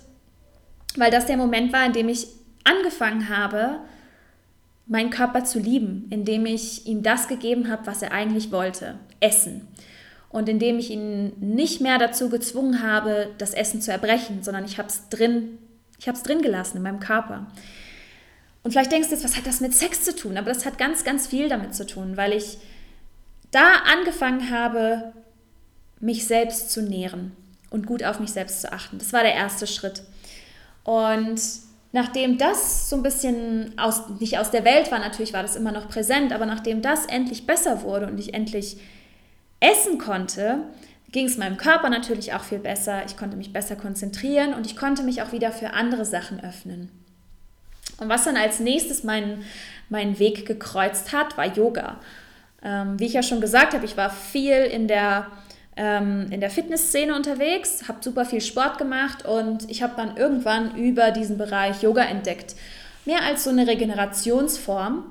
weil 0.96 1.12
das 1.12 1.26
der 1.26 1.36
Moment 1.36 1.74
war, 1.74 1.86
in 1.86 1.92
dem 1.92 2.08
ich 2.08 2.28
angefangen 2.68 3.30
habe, 3.30 3.80
meinen 4.86 5.10
Körper 5.10 5.44
zu 5.44 5.60
lieben, 5.60 6.08
indem 6.10 6.46
ich 6.46 6.86
ihm 6.88 7.04
das 7.04 7.28
gegeben 7.28 7.70
habe, 7.70 7.86
was 7.86 8.02
er 8.02 8.12
eigentlich 8.12 8.52
wollte, 8.52 8.98
Essen. 9.20 9.68
Und 10.30 10.50
indem 10.50 10.78
ich 10.78 10.90
ihn 10.90 11.34
nicht 11.40 11.82
mehr 11.82 11.98
dazu 11.98 12.30
gezwungen 12.30 12.82
habe, 12.82 13.30
das 13.38 13.54
Essen 13.54 13.82
zu 13.82 13.92
erbrechen, 13.92 14.44
sondern 14.44 14.66
ich 14.66 14.78
habe 14.78 14.90
es 14.90 15.10
drin, 15.10 15.58
ich 16.00 16.08
habe 16.08 16.18
es 16.18 16.24
drin 16.24 16.42
gelassen 16.42 16.78
in 16.78 16.84
meinem 16.84 17.00
Körper. 17.00 17.48
Und 18.64 18.72
vielleicht 18.72 18.92
denkst 18.92 19.10
du 19.10 19.16
jetzt, 19.16 19.24
was 19.24 19.38
hat 19.38 19.48
das 19.48 19.62
mit 19.62 19.74
Sex 19.74 20.04
zu 20.04 20.16
tun? 20.16 20.38
Aber 20.38 20.54
das 20.54 20.66
hat 20.66 20.78
ganz, 20.78 21.04
ganz 21.04 21.28
viel 21.28 21.48
damit 21.50 21.74
zu 21.74 21.86
tun, 21.86 22.18
weil 22.18 22.34
ich 22.34 22.58
da 23.52 23.82
angefangen 23.86 24.50
habe, 24.52 25.14
mich 26.00 26.28
selbst 26.28 26.72
zu 26.72 26.82
nähren 26.82 27.32
und 27.70 27.88
gut 27.88 28.04
auf 28.04 28.20
mich 28.20 28.32
selbst 28.32 28.62
zu 28.62 28.72
achten. 28.72 28.98
Das 29.00 29.14
war 29.14 29.24
der 29.24 29.34
erste 29.34 29.68
Schritt. 29.68 30.04
Und 30.84 31.42
nachdem 31.98 32.38
das 32.38 32.92
so 32.92 32.96
ein 32.96 33.02
bisschen 33.02 33.74
aus, 33.78 34.04
nicht 34.20 34.38
aus 34.38 34.52
der 34.52 34.64
Welt 34.64 34.92
war, 34.92 35.00
natürlich 35.00 35.34
war 35.34 35.42
das 35.42 35.56
immer 35.56 35.72
noch 35.72 35.90
präsent, 35.90 36.32
aber 36.32 36.46
nachdem 36.46 36.84
das 36.84 37.08
endlich 37.08 37.48
besser 37.48 37.82
wurde 37.82 38.06
und 38.06 38.20
ich 38.20 38.36
endlich 38.36 38.78
essen 39.60 39.98
konnte, 39.98 40.60
ging 41.12 41.26
es 41.26 41.38
meinem 41.38 41.58
Körper 41.58 41.90
natürlich 41.90 42.34
auch 42.34 42.44
viel 42.44 42.60
besser. 42.60 43.04
Ich 43.08 43.18
konnte 43.18 43.36
mich 43.36 43.52
besser 43.52 43.76
konzentrieren 43.76 44.54
und 44.54 44.68
ich 44.68 44.76
konnte 44.76 45.02
mich 45.02 45.24
auch 45.24 45.32
wieder 45.32 45.52
für 45.52 45.74
andere 45.74 46.06
Sachen 46.06 46.40
öffnen. 46.40 46.92
Und 48.00 48.10
was 48.10 48.26
dann 48.26 48.38
als 48.38 48.60
nächstes 48.60 49.04
meinen, 49.04 49.44
meinen 49.90 50.20
Weg 50.20 50.46
gekreuzt 50.46 51.14
hat, 51.14 51.36
war 51.36 51.48
Yoga. 51.48 52.00
Ähm, 52.62 53.00
wie 53.00 53.06
ich 53.06 53.14
ja 53.14 53.24
schon 53.24 53.42
gesagt 53.42 53.74
habe, 53.74 53.86
ich 53.86 53.98
war 53.98 54.12
viel 54.12 54.58
in 54.58 54.88
der, 54.88 55.26
ähm, 55.78 56.28
in 56.32 56.42
der 56.42 56.50
Fitnessszene 56.50 57.16
unterwegs, 57.16 57.88
habe 57.88 58.00
super 58.02 58.26
viel 58.26 58.42
Sport 58.42 58.78
gemacht 58.78 59.26
und 59.26 59.70
ich 59.70 59.84
habe 59.84 59.94
dann 59.96 60.18
irgendwann 60.18 60.76
über 60.76 61.12
diesen 61.12 61.38
Bereich 61.38 61.84
Yoga 61.84 62.04
entdeckt. 62.04 62.56
Mehr 63.06 63.24
als 63.24 63.44
so 63.44 63.52
eine 63.52 63.68
Regenerationsform, 63.68 65.06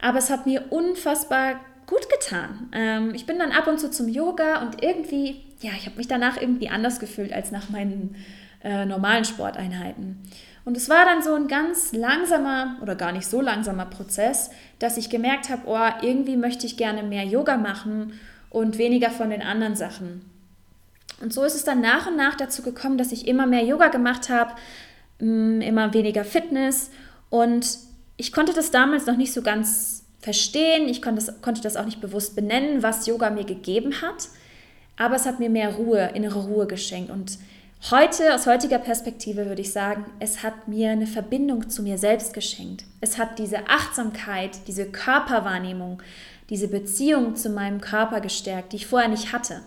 aber 0.00 0.18
es 0.18 0.30
hat 0.30 0.46
mir 0.46 0.64
unfassbar 0.70 1.56
gut 1.86 2.08
getan. 2.08 2.70
Ähm, 2.72 3.12
ich 3.14 3.26
bin 3.26 3.38
dann 3.38 3.50
ab 3.50 3.66
und 3.66 3.78
zu 3.78 3.90
zum 3.90 4.08
Yoga 4.08 4.62
und 4.62 4.82
irgendwie, 4.82 5.42
ja, 5.60 5.72
ich 5.76 5.86
habe 5.86 5.96
mich 5.96 6.08
danach 6.08 6.40
irgendwie 6.40 6.68
anders 6.68 7.00
gefühlt 7.00 7.32
als 7.32 7.50
nach 7.50 7.68
meinen 7.68 8.14
äh, 8.62 8.86
normalen 8.86 9.24
Sporteinheiten. 9.24 10.22
Und 10.64 10.76
es 10.76 10.88
war 10.88 11.04
dann 11.04 11.22
so 11.22 11.34
ein 11.34 11.48
ganz 11.48 11.92
langsamer 11.92 12.76
oder 12.80 12.94
gar 12.94 13.10
nicht 13.10 13.26
so 13.26 13.40
langsamer 13.40 13.86
Prozess, 13.86 14.50
dass 14.78 14.96
ich 14.96 15.10
gemerkt 15.10 15.50
habe, 15.50 15.62
oh, 15.66 16.06
irgendwie 16.06 16.36
möchte 16.36 16.66
ich 16.66 16.76
gerne 16.76 17.02
mehr 17.02 17.24
Yoga 17.24 17.56
machen 17.56 18.12
und 18.52 18.76
weniger 18.76 19.10
von 19.10 19.30
den 19.30 19.42
anderen 19.42 19.74
Sachen. 19.74 20.22
Und 21.20 21.32
so 21.32 21.42
ist 21.44 21.54
es 21.54 21.64
dann 21.64 21.80
nach 21.80 22.06
und 22.06 22.16
nach 22.16 22.36
dazu 22.36 22.62
gekommen, 22.62 22.98
dass 22.98 23.12
ich 23.12 23.26
immer 23.26 23.46
mehr 23.46 23.64
Yoga 23.64 23.88
gemacht 23.88 24.28
habe, 24.28 24.52
mm, 25.20 25.62
immer 25.62 25.94
weniger 25.94 26.24
Fitness 26.24 26.90
und 27.30 27.78
ich 28.18 28.32
konnte 28.32 28.52
das 28.52 28.70
damals 28.70 29.06
noch 29.06 29.16
nicht 29.16 29.32
so 29.32 29.42
ganz 29.42 30.04
verstehen, 30.20 30.88
ich 30.88 31.00
konnte 31.00 31.24
das, 31.24 31.40
konnte 31.40 31.62
das 31.62 31.76
auch 31.76 31.86
nicht 31.86 32.00
bewusst 32.00 32.36
benennen, 32.36 32.82
was 32.82 33.06
Yoga 33.06 33.30
mir 33.30 33.44
gegeben 33.44 34.02
hat, 34.02 34.28
aber 34.96 35.16
es 35.16 35.24
hat 35.24 35.40
mir 35.40 35.48
mehr 35.48 35.74
Ruhe, 35.74 36.10
innere 36.14 36.44
Ruhe 36.44 36.66
geschenkt 36.66 37.10
und 37.10 37.38
Heute, 37.90 38.32
aus 38.32 38.46
heutiger 38.46 38.78
Perspektive 38.78 39.46
würde 39.46 39.62
ich 39.62 39.72
sagen, 39.72 40.04
es 40.20 40.44
hat 40.44 40.68
mir 40.68 40.90
eine 40.90 41.08
Verbindung 41.08 41.68
zu 41.68 41.82
mir 41.82 41.98
selbst 41.98 42.32
geschenkt. 42.32 42.84
Es 43.00 43.18
hat 43.18 43.40
diese 43.40 43.68
Achtsamkeit, 43.68 44.68
diese 44.68 44.86
Körperwahrnehmung, 44.86 46.00
diese 46.50 46.68
Beziehung 46.68 47.36
zu 47.36 47.50
meinem 47.50 47.80
Körper 47.80 48.20
gestärkt, 48.20 48.72
die 48.72 48.76
ich 48.76 48.86
vorher 48.86 49.08
nicht 49.08 49.32
hatte. 49.32 49.62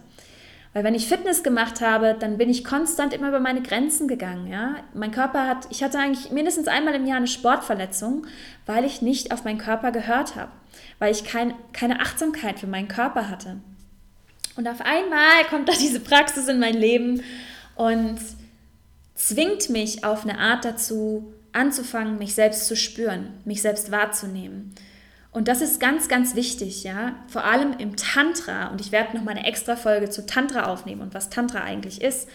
Weil 0.76 0.84
wenn 0.84 0.94
ich 0.94 1.08
Fitness 1.08 1.42
gemacht 1.42 1.80
habe, 1.80 2.18
dann 2.20 2.38
bin 2.38 2.50
ich 2.50 2.66
konstant 2.66 3.14
immer 3.14 3.30
über 3.30 3.40
meine 3.40 3.62
Grenzen 3.62 4.10
gegangen. 4.10 4.48
Ja? 4.48 4.76
Mein 4.94 5.12
Körper 5.12 5.48
hat, 5.48 5.68
ich 5.70 5.82
hatte 5.82 5.98
eigentlich 5.98 6.32
mindestens 6.32 6.68
einmal 6.68 6.96
im 6.96 7.08
Jahr 7.08 7.16
eine 7.16 7.28
Sportverletzung, 7.28 8.28
weil 8.66 8.84
ich 8.84 9.02
nicht 9.02 9.32
auf 9.32 9.46
meinen 9.46 9.58
Körper 9.58 9.94
gehört 9.94 10.36
habe, 10.36 10.52
weil 11.00 11.14
ich 11.14 11.24
kein, 11.24 11.54
keine 11.72 12.02
Achtsamkeit 12.02 12.60
für 12.60 12.68
meinen 12.68 12.90
Körper 12.90 13.30
hatte. 13.30 13.56
Und 14.58 14.68
auf 14.68 14.82
einmal 14.82 15.46
kommt 15.50 15.70
da 15.70 15.74
diese 15.80 16.02
Praxis 16.02 16.50
in 16.50 16.60
mein 16.60 16.76
Leben 16.76 17.24
und 17.76 18.20
zwingt 19.16 19.70
mich 19.70 20.04
auf 20.04 20.24
eine 20.24 20.40
Art 20.40 20.66
dazu, 20.66 21.34
anzufangen, 21.54 22.18
mich 22.18 22.36
selbst 22.36 22.68
zu 22.68 22.76
spüren, 22.76 23.30
mich 23.46 23.62
selbst 23.62 23.92
wahrzunehmen. 23.92 24.76
Und 25.36 25.50
das 25.50 25.60
ist 25.60 25.82
ganz, 25.82 26.08
ganz 26.08 26.36
wichtig, 26.36 26.86
ja. 26.86 27.14
Vor 27.28 27.44
allem 27.44 27.74
im 27.78 27.98
Tantra, 27.98 28.70
und 28.70 28.80
ich 28.80 28.94
werde 28.94 29.18
noch 29.18 29.24
mal 29.26 29.32
eine 29.32 29.46
extra 29.46 29.76
Folge 29.76 30.10
zu 30.10 30.26
Tantra 30.26 30.72
aufnehmen 30.72 31.02
und 31.02 31.14
was 31.14 31.30
Tantra 31.30 31.60
eigentlich 31.60 32.02
ist. 32.02 32.30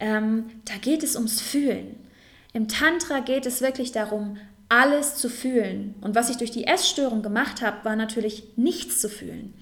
Ähm, 0.00 0.46
da 0.64 0.72
geht 0.80 1.02
es 1.02 1.14
ums 1.14 1.42
Fühlen. 1.42 1.96
Im 2.54 2.66
Tantra 2.66 3.20
geht 3.20 3.44
es 3.44 3.60
wirklich 3.60 3.92
darum, 3.92 4.38
alles 4.70 5.16
zu 5.16 5.28
fühlen. 5.28 5.94
Und 6.00 6.14
was 6.14 6.30
ich 6.30 6.38
durch 6.38 6.50
die 6.50 6.64
Essstörung 6.66 7.20
gemacht 7.20 7.60
habe, 7.60 7.84
war 7.84 7.96
natürlich 7.96 8.44
nichts 8.56 8.98
zu 8.98 9.10
fühlen. 9.10 9.52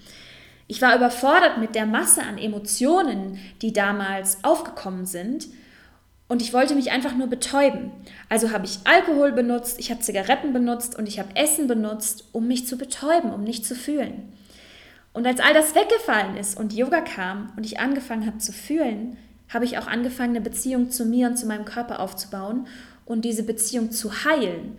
Ich 0.68 0.81
war 0.81 0.94
überfordert 0.94 1.59
mit 1.59 1.75
der 1.75 1.87
Masse 1.87 2.22
an 2.22 2.38
Emotionen, 2.38 3.40
die 3.62 3.72
damals 3.72 4.44
aufgekommen 4.44 5.07
sind. 5.07 5.49
Und 6.29 6.43
ich 6.43 6.53
wollte 6.53 6.75
mich 6.75 6.91
einfach 6.91 7.15
nur 7.15 7.29
betäuben. 7.29 7.93
Also 8.29 8.51
habe 8.51 8.65
ich 8.65 8.81
Alkohol 8.85 9.33
benutzt, 9.33 9.79
ich 9.79 9.91
habe 9.91 10.01
Zigaretten 10.01 10.53
benutzt 10.53 10.99
und 10.99 11.07
ich 11.07 11.19
habe 11.19 11.37
Essen 11.37 11.69
benutzt, 11.69 12.25
um 12.33 12.49
mich 12.49 12.67
zu 12.67 12.77
betäuben, 12.77 13.33
um 13.33 13.45
nicht 13.45 13.65
zu 13.65 13.77
fühlen. 13.77 14.33
Und 15.12 15.27
als 15.27 15.41
all 15.41 15.55
das 15.55 15.75
weggefallen 15.75 16.37
ist 16.37 16.59
und 16.59 16.75
Yoga 16.75 17.01
kam 17.01 17.53
und 17.57 17.65
ich 17.65 17.79
angefangen 17.79 18.27
habe 18.27 18.39
zu 18.39 18.53
fühlen, 18.53 19.17
habe 19.49 19.65
ich 19.65 19.79
auch 19.79 19.87
angefangen, 19.87 20.37
eine 20.37 20.41
Beziehung 20.41 20.91
zu 20.91 21.05
mir 21.05 21.29
und 21.29 21.37
zu 21.37 21.47
meinem 21.47 21.65
Körper 21.65 22.01
aufzubauen 22.01 22.67
und 23.05 23.25
diese 23.25 23.45
Beziehung 23.45 23.93
zu 23.93 24.25
heilen. 24.25 24.77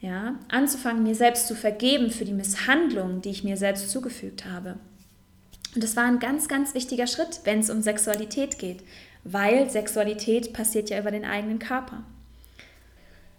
Ja, 0.00 0.38
anzufangen, 0.48 1.02
mir 1.02 1.14
selbst 1.14 1.48
zu 1.48 1.54
vergeben 1.54 2.10
für 2.10 2.24
die 2.24 2.34
Misshandlung, 2.34 3.22
die 3.22 3.30
ich 3.30 3.42
mir 3.42 3.56
selbst 3.56 3.90
zugefügt 3.90 4.44
habe. 4.44 4.76
Und 5.74 5.82
das 5.82 5.96
war 5.96 6.04
ein 6.04 6.18
ganz, 6.18 6.46
ganz 6.46 6.74
wichtiger 6.74 7.06
Schritt, 7.06 7.40
wenn 7.44 7.60
es 7.60 7.70
um 7.70 7.82
Sexualität 7.82 8.58
geht, 8.58 8.84
weil 9.24 9.70
Sexualität 9.70 10.52
passiert 10.52 10.90
ja 10.90 10.98
über 10.98 11.10
den 11.10 11.24
eigenen 11.24 11.58
Körper. 11.58 12.04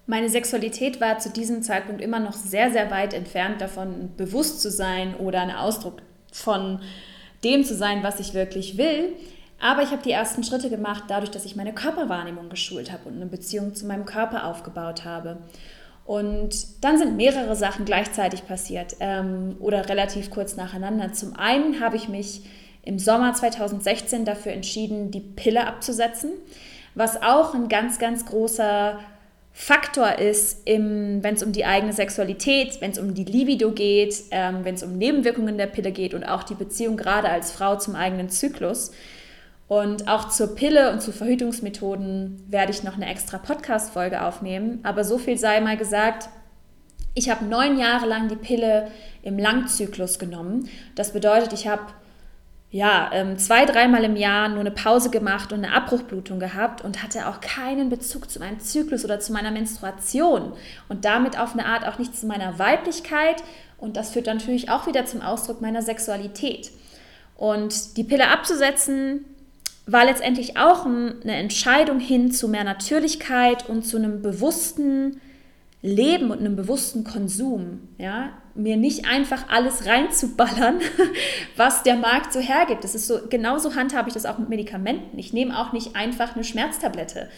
Meine 0.07 0.29
Sexualität 0.29 1.01
war 1.01 1.17
zu 1.17 1.29
diesem 1.29 1.63
Zeitpunkt 1.63 2.01
immer 2.01 2.19
noch 2.19 2.33
sehr, 2.33 2.71
sehr 2.71 2.91
weit 2.91 3.13
entfernt 3.13 3.61
davon, 3.61 4.11
bewusst 4.17 4.61
zu 4.61 4.69
sein 4.69 5.15
oder 5.15 5.41
ein 5.41 5.51
Ausdruck 5.51 6.01
von 6.31 6.79
dem 7.43 7.63
zu 7.63 7.75
sein, 7.75 8.03
was 8.03 8.19
ich 8.19 8.33
wirklich 8.33 8.77
will. 8.77 9.13
Aber 9.59 9.81
ich 9.81 9.91
habe 9.91 10.03
die 10.03 10.11
ersten 10.11 10.43
Schritte 10.43 10.69
gemacht, 10.69 11.05
dadurch, 11.07 11.31
dass 11.31 11.45
ich 11.45 11.55
meine 11.55 11.73
Körperwahrnehmung 11.73 12.49
geschult 12.49 12.91
habe 12.91 13.07
und 13.07 13.15
eine 13.15 13.25
Beziehung 13.25 13.73
zu 13.73 13.85
meinem 13.85 14.05
Körper 14.05 14.45
aufgebaut 14.45 15.05
habe. 15.05 15.37
Und 16.05 16.83
dann 16.83 16.99
sind 16.99 17.15
mehrere 17.15 17.55
Sachen 17.55 17.85
gleichzeitig 17.85 18.45
passiert 18.45 18.97
ähm, 18.99 19.55
oder 19.59 19.89
relativ 19.89 20.29
kurz 20.29 20.55
nacheinander. 20.55 21.13
Zum 21.13 21.35
einen 21.35 21.79
habe 21.79 21.95
ich 21.95 22.09
mich 22.09 22.43
im 22.85 22.99
Sommer 22.99 23.33
2016 23.33 24.25
dafür 24.25 24.53
entschieden, 24.53 25.11
die 25.11 25.19
Pille 25.19 25.67
abzusetzen, 25.67 26.31
was 26.93 27.21
auch 27.21 27.53
ein 27.53 27.67
ganz, 27.67 27.99
ganz 27.99 28.25
großer 28.25 28.99
Faktor 29.57 30.19
ist, 30.19 30.65
wenn 30.65 31.23
es 31.23 31.41
um 31.41 31.53
die 31.53 31.65
eigene 31.65 31.93
Sexualität, 31.93 32.81
wenn 32.81 32.91
es 32.91 32.99
um 32.99 33.13
die 33.13 33.23
Libido 33.23 33.71
geht, 33.71 34.23
ähm, 34.31 34.65
wenn 34.65 34.75
es 34.75 34.83
um 34.83 34.97
Nebenwirkungen 34.97 35.57
der 35.57 35.67
Pille 35.67 35.91
geht 35.91 36.13
und 36.13 36.25
auch 36.25 36.43
die 36.43 36.55
Beziehung 36.55 36.97
gerade 36.97 37.29
als 37.29 37.53
Frau 37.53 37.77
zum 37.77 37.95
eigenen 37.95 38.29
Zyklus. 38.29 38.91
Und 39.67 40.09
auch 40.09 40.27
zur 40.27 40.55
Pille 40.55 40.91
und 40.91 41.01
zu 41.01 41.11
Verhütungsmethoden 41.11 42.43
werde 42.49 42.71
ich 42.71 42.83
noch 42.83 42.95
eine 42.95 43.09
extra 43.09 43.37
Podcast-Folge 43.37 44.21
aufnehmen. 44.21 44.79
Aber 44.83 45.03
so 45.03 45.17
viel 45.17 45.37
sei 45.37 45.61
mal 45.61 45.77
gesagt, 45.77 46.29
ich 47.13 47.29
habe 47.29 47.45
neun 47.45 47.79
Jahre 47.79 48.05
lang 48.05 48.27
die 48.27 48.35
Pille 48.35 48.91
im 49.23 49.39
Langzyklus 49.39 50.19
genommen. 50.19 50.67
Das 50.95 51.13
bedeutet, 51.13 51.53
ich 51.53 51.65
habe 51.67 51.83
ja, 52.75 53.09
ähm, 53.13 53.37
zwei, 53.37 53.65
dreimal 53.65 54.03
im 54.03 54.17
Jahr 54.17 54.49
nur 54.49 54.59
eine 54.59 54.69
Pause 54.69 55.09
gemacht 55.09 55.53
und 55.53 55.63
eine 55.63 55.73
Abbruchblutung 55.73 56.41
gehabt 56.41 56.83
und 56.83 57.01
hatte 57.01 57.29
auch 57.29 57.39
keinen 57.39 57.87
Bezug 57.87 58.29
zu 58.29 58.39
meinem 58.39 58.59
Zyklus 58.59 59.05
oder 59.05 59.21
zu 59.21 59.31
meiner 59.31 59.49
Menstruation 59.49 60.51
und 60.89 61.05
damit 61.05 61.39
auf 61.39 61.53
eine 61.53 61.67
Art 61.67 61.87
auch 61.87 61.99
nicht 61.99 62.17
zu 62.17 62.25
meiner 62.25 62.59
Weiblichkeit 62.59 63.41
und 63.77 63.95
das 63.95 64.11
führt 64.11 64.25
natürlich 64.25 64.69
auch 64.69 64.87
wieder 64.87 65.05
zum 65.05 65.21
Ausdruck 65.21 65.61
meiner 65.61 65.81
Sexualität. 65.81 66.71
Und 67.37 67.95
die 67.95 68.03
Pille 68.03 68.27
abzusetzen 68.27 69.23
war 69.85 70.03
letztendlich 70.03 70.57
auch 70.57 70.85
eine 70.85 71.33
Entscheidung 71.33 72.01
hin 72.01 72.33
zu 72.33 72.49
mehr 72.49 72.65
Natürlichkeit 72.65 73.69
und 73.69 73.83
zu 73.83 73.95
einem 73.95 74.21
bewussten 74.21 75.21
Leben 75.85 76.31
und 76.31 76.39
einem 76.39 76.55
bewussten 76.55 77.03
Konsum, 77.03 77.89
ja, 77.99 78.31
mir 78.55 78.75
nicht 78.75 79.05
einfach 79.07 79.49
alles 79.49 79.85
reinzuballern, 79.85 80.79
was 81.57 81.83
der 81.83 81.95
Markt 81.95 82.33
so 82.33 82.39
hergibt. 82.39 82.83
Das 82.83 82.95
ist 82.95 83.07
so, 83.07 83.19
genauso 83.29 83.75
handhabe 83.75 84.07
ich 84.07 84.15
das 84.15 84.25
auch 84.25 84.39
mit 84.39 84.49
Medikamenten. 84.49 85.19
Ich 85.19 85.31
nehme 85.31 85.59
auch 85.59 85.73
nicht 85.73 85.95
einfach 85.95 86.33
eine 86.33 86.43
Schmerztablette, 86.43 87.29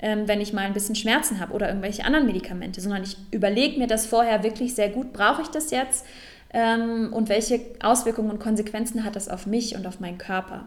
ähm, 0.00 0.28
wenn 0.28 0.42
ich 0.42 0.52
mal 0.52 0.66
ein 0.66 0.74
bisschen 0.74 0.96
Schmerzen 0.96 1.40
habe 1.40 1.54
oder 1.54 1.68
irgendwelche 1.68 2.04
anderen 2.04 2.26
Medikamente, 2.26 2.82
sondern 2.82 3.04
ich 3.04 3.16
überlege 3.30 3.78
mir 3.78 3.86
das 3.86 4.04
vorher 4.04 4.42
wirklich 4.42 4.74
sehr 4.74 4.90
gut, 4.90 5.14
brauche 5.14 5.40
ich 5.40 5.48
das 5.48 5.70
jetzt 5.70 6.04
ähm, 6.52 7.10
und 7.10 7.30
welche 7.30 7.60
Auswirkungen 7.82 8.30
und 8.30 8.38
Konsequenzen 8.38 9.04
hat 9.04 9.16
das 9.16 9.30
auf 9.30 9.46
mich 9.46 9.76
und 9.76 9.86
auf 9.86 10.00
meinen 10.00 10.18
Körper. 10.18 10.66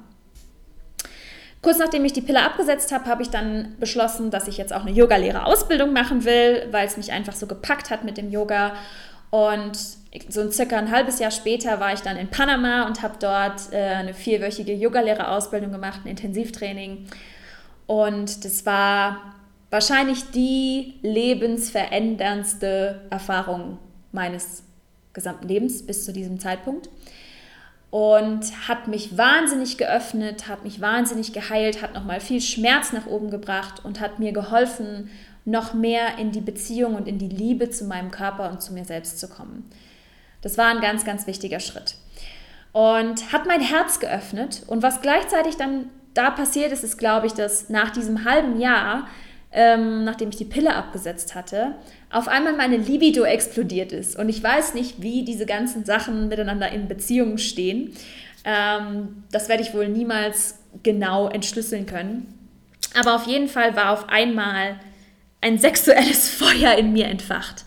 Kurz 1.67 1.79
nachdem 1.79 2.05
ich 2.05 2.13
die 2.13 2.21
Pille 2.21 2.43
abgesetzt 2.43 2.93
habe, 2.93 3.07
habe 3.07 3.23
ich 3.23 3.29
dann 3.29 3.75
beschlossen, 3.77 4.31
dass 4.31 4.47
ich 4.47 4.55
jetzt 4.55 4.71
auch 4.71 4.83
eine 4.83 4.91
Yogalehrerausbildung 4.91 5.91
machen 5.91 6.23
will, 6.23 6.65
weil 6.71 6.87
es 6.87 6.95
mich 6.95 7.11
einfach 7.11 7.35
so 7.35 7.45
gepackt 7.45 7.89
hat 7.89 8.05
mit 8.05 8.15
dem 8.15 8.31
Yoga. 8.31 8.71
Und 9.31 9.77
so 10.29 10.49
circa 10.49 10.77
ein 10.77 10.91
halbes 10.91 11.19
Jahr 11.19 11.29
später 11.29 11.81
war 11.81 11.91
ich 11.91 11.99
dann 11.99 12.15
in 12.15 12.29
Panama 12.29 12.87
und 12.87 13.01
habe 13.01 13.15
dort 13.19 13.73
äh, 13.73 13.81
eine 13.81 14.13
vierwöchige 14.13 14.71
Yogalehrerausbildung 14.71 15.73
gemacht, 15.73 15.99
ein 16.05 16.07
Intensivtraining. 16.07 17.07
Und 17.85 18.45
das 18.45 18.65
war 18.65 19.35
wahrscheinlich 19.69 20.31
die 20.31 20.93
lebensveränderndste 21.01 23.01
Erfahrung 23.09 23.77
meines 24.13 24.63
gesamten 25.11 25.49
Lebens 25.49 25.85
bis 25.85 26.05
zu 26.05 26.13
diesem 26.13 26.39
Zeitpunkt 26.39 26.87
und 27.89 28.67
hat 28.67 28.87
mich 28.87 29.17
wahnsinnig 29.17 29.77
geöffnet, 29.77 30.47
hat 30.47 30.63
mich 30.63 30.81
wahnsinnig 30.81 31.33
geheilt, 31.33 31.81
hat 31.81 31.93
nochmal 31.93 32.19
viel 32.19 32.41
Schmerz 32.41 32.91
nach 32.91 33.05
oben 33.05 33.29
gebracht 33.29 33.83
und 33.83 33.99
hat 33.99 34.19
mir 34.19 34.33
geholfen, 34.33 35.09
noch 35.45 35.73
mehr 35.73 36.17
in 36.17 36.31
die 36.31 36.41
Beziehung 36.41 36.95
und 36.95 37.07
in 37.07 37.17
die 37.17 37.29
Liebe 37.29 37.69
zu 37.69 37.85
meinem 37.85 38.11
Körper 38.11 38.51
und 38.51 38.61
zu 38.61 38.73
mir 38.73 38.83
selbst 38.83 39.19
zu 39.19 39.29
kommen. 39.29 39.69
Das 40.41 40.57
war 40.57 40.67
ein 40.67 40.81
ganz, 40.81 41.05
ganz 41.05 41.25
wichtiger 41.25 41.61
Schritt. 41.61 41.95
Und 42.73 43.31
hat 43.31 43.47
mein 43.47 43.61
Herz 43.61 43.99
geöffnet. 43.99 44.63
Und 44.67 44.83
was 44.83 45.01
gleichzeitig 45.01 45.55
dann 45.55 45.89
da 46.13 46.31
passiert 46.31 46.73
ist, 46.73 46.83
ist, 46.83 46.97
glaube 46.97 47.27
ich, 47.27 47.33
dass 47.33 47.69
nach 47.69 47.91
diesem 47.91 48.25
halben 48.25 48.59
Jahr 48.59 49.07
ähm, 49.51 50.03
nachdem 50.03 50.29
ich 50.29 50.35
die 50.35 50.45
Pille 50.45 50.75
abgesetzt 50.75 51.35
hatte, 51.35 51.75
auf 52.11 52.27
einmal 52.27 52.53
meine 52.53 52.77
Libido 52.77 53.23
explodiert 53.23 53.91
ist. 53.91 54.17
Und 54.17 54.29
ich 54.29 54.41
weiß 54.41 54.73
nicht, 54.73 55.01
wie 55.01 55.23
diese 55.23 55.45
ganzen 55.45 55.85
Sachen 55.85 56.27
miteinander 56.27 56.69
in 56.71 56.87
Beziehungen 56.87 57.37
stehen. 57.37 57.93
Ähm, 58.43 59.23
das 59.31 59.49
werde 59.49 59.63
ich 59.63 59.73
wohl 59.73 59.87
niemals 59.87 60.59
genau 60.83 61.29
entschlüsseln 61.29 61.85
können. 61.85 62.33
Aber 62.99 63.15
auf 63.15 63.27
jeden 63.27 63.47
Fall 63.47 63.75
war 63.75 63.91
auf 63.91 64.09
einmal 64.09 64.79
ein 65.41 65.57
sexuelles 65.57 66.29
Feuer 66.37 66.75
in 66.77 66.93
mir 66.93 67.07
entfacht. 67.07 67.65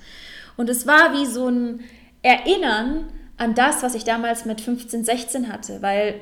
Und 0.56 0.68
es 0.68 0.86
war 0.86 1.12
wie 1.12 1.26
so 1.26 1.48
ein 1.48 1.80
Erinnern 2.22 3.06
an 3.36 3.54
das, 3.54 3.82
was 3.82 3.94
ich 3.94 4.04
damals 4.04 4.44
mit 4.44 4.60
15, 4.60 5.04
16 5.04 5.52
hatte, 5.52 5.80
weil 5.80 6.20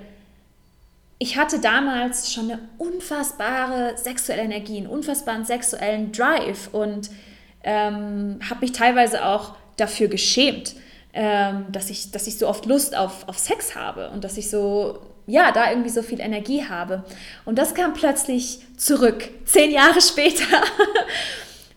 ich 1.18 1.36
hatte 1.36 1.58
damals 1.58 2.32
schon 2.32 2.50
eine 2.50 2.60
unfassbare 2.78 3.96
sexuelle 3.96 4.42
Energie, 4.42 4.78
einen 4.78 4.86
unfassbaren 4.86 5.44
sexuellen 5.44 6.12
Drive 6.12 6.68
und 6.72 7.10
ähm, 7.64 8.38
habe 8.48 8.60
mich 8.60 8.72
teilweise 8.72 9.24
auch 9.24 9.56
dafür 9.76 10.08
geschämt, 10.08 10.76
ähm, 11.12 11.66
dass, 11.72 11.90
ich, 11.90 12.12
dass 12.12 12.28
ich 12.28 12.38
so 12.38 12.46
oft 12.46 12.66
Lust 12.66 12.96
auf, 12.96 13.26
auf 13.26 13.38
Sex 13.38 13.74
habe 13.74 14.10
und 14.10 14.22
dass 14.22 14.36
ich 14.36 14.48
so, 14.48 15.00
ja, 15.26 15.50
da 15.50 15.70
irgendwie 15.70 15.90
so 15.90 16.02
viel 16.02 16.20
Energie 16.20 16.64
habe. 16.64 17.04
Und 17.44 17.58
das 17.58 17.74
kam 17.74 17.94
plötzlich 17.94 18.60
zurück, 18.76 19.28
zehn 19.44 19.72
Jahre 19.72 20.00
später. 20.00 20.62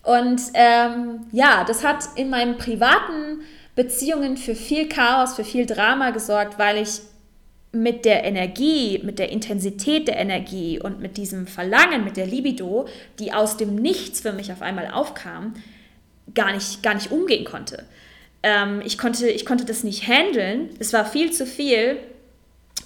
und 0.04 0.40
ähm, 0.54 1.26
ja, 1.32 1.64
das 1.64 1.82
hat 1.82 2.04
in 2.14 2.30
meinen 2.30 2.58
privaten 2.58 3.40
Beziehungen 3.74 4.36
für 4.36 4.54
viel 4.54 4.88
Chaos, 4.88 5.34
für 5.34 5.44
viel 5.44 5.66
Drama 5.66 6.10
gesorgt, 6.10 6.58
weil 6.58 6.76
ich 6.76 7.00
mit 7.72 8.04
der 8.04 8.24
Energie, 8.24 9.00
mit 9.02 9.18
der 9.18 9.30
Intensität 9.30 10.06
der 10.06 10.18
Energie 10.18 10.78
und 10.78 11.00
mit 11.00 11.16
diesem 11.16 11.46
Verlangen, 11.46 12.04
mit 12.04 12.18
der 12.18 12.26
Libido, 12.26 12.86
die 13.18 13.32
aus 13.32 13.56
dem 13.56 13.76
Nichts 13.76 14.20
für 14.20 14.32
mich 14.32 14.52
auf 14.52 14.60
einmal 14.60 14.90
aufkam, 14.92 15.54
gar 16.34 16.52
nicht, 16.52 16.82
gar 16.82 16.94
nicht 16.94 17.10
umgehen 17.10 17.44
konnte. 17.44 17.86
Ähm, 18.42 18.82
ich, 18.84 18.98
konnte 18.98 19.28
ich 19.28 19.46
konnte 19.46 19.64
das 19.64 19.84
nicht 19.84 20.06
handeln, 20.06 20.68
es 20.78 20.92
war 20.92 21.06
viel 21.06 21.32
zu 21.32 21.46
viel 21.46 21.96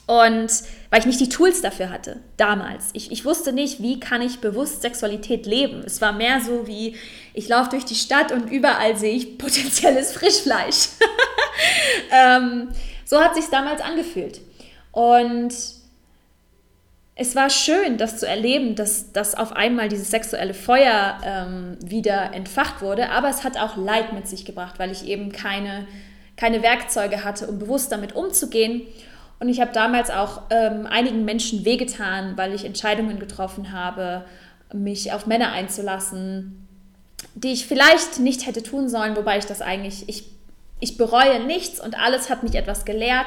und 0.06 0.52
weil 0.90 1.00
ich 1.00 1.06
nicht 1.06 1.20
die 1.20 1.28
Tools 1.28 1.62
dafür 1.62 1.90
hatte, 1.90 2.20
damals. 2.36 2.90
Ich, 2.92 3.10
ich 3.10 3.24
wusste 3.24 3.52
nicht, 3.52 3.82
wie 3.82 3.98
kann 3.98 4.22
ich 4.22 4.38
bewusst 4.38 4.82
Sexualität 4.82 5.46
leben. 5.46 5.82
Es 5.84 6.00
war 6.00 6.12
mehr 6.12 6.40
so 6.40 6.68
wie, 6.68 6.94
ich 7.34 7.48
laufe 7.48 7.70
durch 7.70 7.84
die 7.84 7.96
Stadt 7.96 8.30
und 8.30 8.50
überall 8.50 8.96
sehe 8.96 9.14
ich 9.14 9.36
potenzielles 9.36 10.12
Frischfleisch. 10.12 10.90
ähm, 12.12 12.68
so 13.04 13.20
hat 13.20 13.34
sich 13.34 13.46
damals 13.46 13.80
angefühlt. 13.80 14.40
Und 14.96 15.52
es 17.16 17.36
war 17.36 17.50
schön, 17.50 17.98
das 17.98 18.16
zu 18.16 18.26
erleben, 18.26 18.76
dass, 18.76 19.12
dass 19.12 19.34
auf 19.34 19.52
einmal 19.52 19.90
dieses 19.90 20.10
sexuelle 20.10 20.54
Feuer 20.54 21.18
ähm, 21.22 21.76
wieder 21.84 22.32
entfacht 22.32 22.80
wurde, 22.80 23.10
aber 23.10 23.28
es 23.28 23.44
hat 23.44 23.58
auch 23.58 23.76
Leid 23.76 24.14
mit 24.14 24.26
sich 24.26 24.46
gebracht, 24.46 24.78
weil 24.78 24.90
ich 24.90 25.06
eben 25.06 25.32
keine, 25.32 25.86
keine 26.38 26.62
Werkzeuge 26.62 27.24
hatte, 27.24 27.46
um 27.46 27.58
bewusst 27.58 27.92
damit 27.92 28.14
umzugehen. 28.16 28.86
Und 29.38 29.50
ich 29.50 29.60
habe 29.60 29.70
damals 29.74 30.08
auch 30.08 30.44
ähm, 30.48 30.86
einigen 30.86 31.26
Menschen 31.26 31.66
wehgetan, 31.66 32.38
weil 32.38 32.54
ich 32.54 32.64
Entscheidungen 32.64 33.18
getroffen 33.18 33.72
habe, 33.72 34.24
mich 34.72 35.12
auf 35.12 35.26
Männer 35.26 35.52
einzulassen, 35.52 36.66
die 37.34 37.52
ich 37.52 37.66
vielleicht 37.66 38.18
nicht 38.18 38.46
hätte 38.46 38.62
tun 38.62 38.88
sollen, 38.88 39.14
wobei 39.14 39.36
ich 39.36 39.44
das 39.44 39.60
eigentlich, 39.60 40.08
ich, 40.08 40.24
ich 40.80 40.96
bereue 40.96 41.44
nichts 41.44 41.84
und 41.84 41.98
alles 41.98 42.30
hat 42.30 42.42
mich 42.42 42.54
etwas 42.54 42.86
gelehrt, 42.86 43.26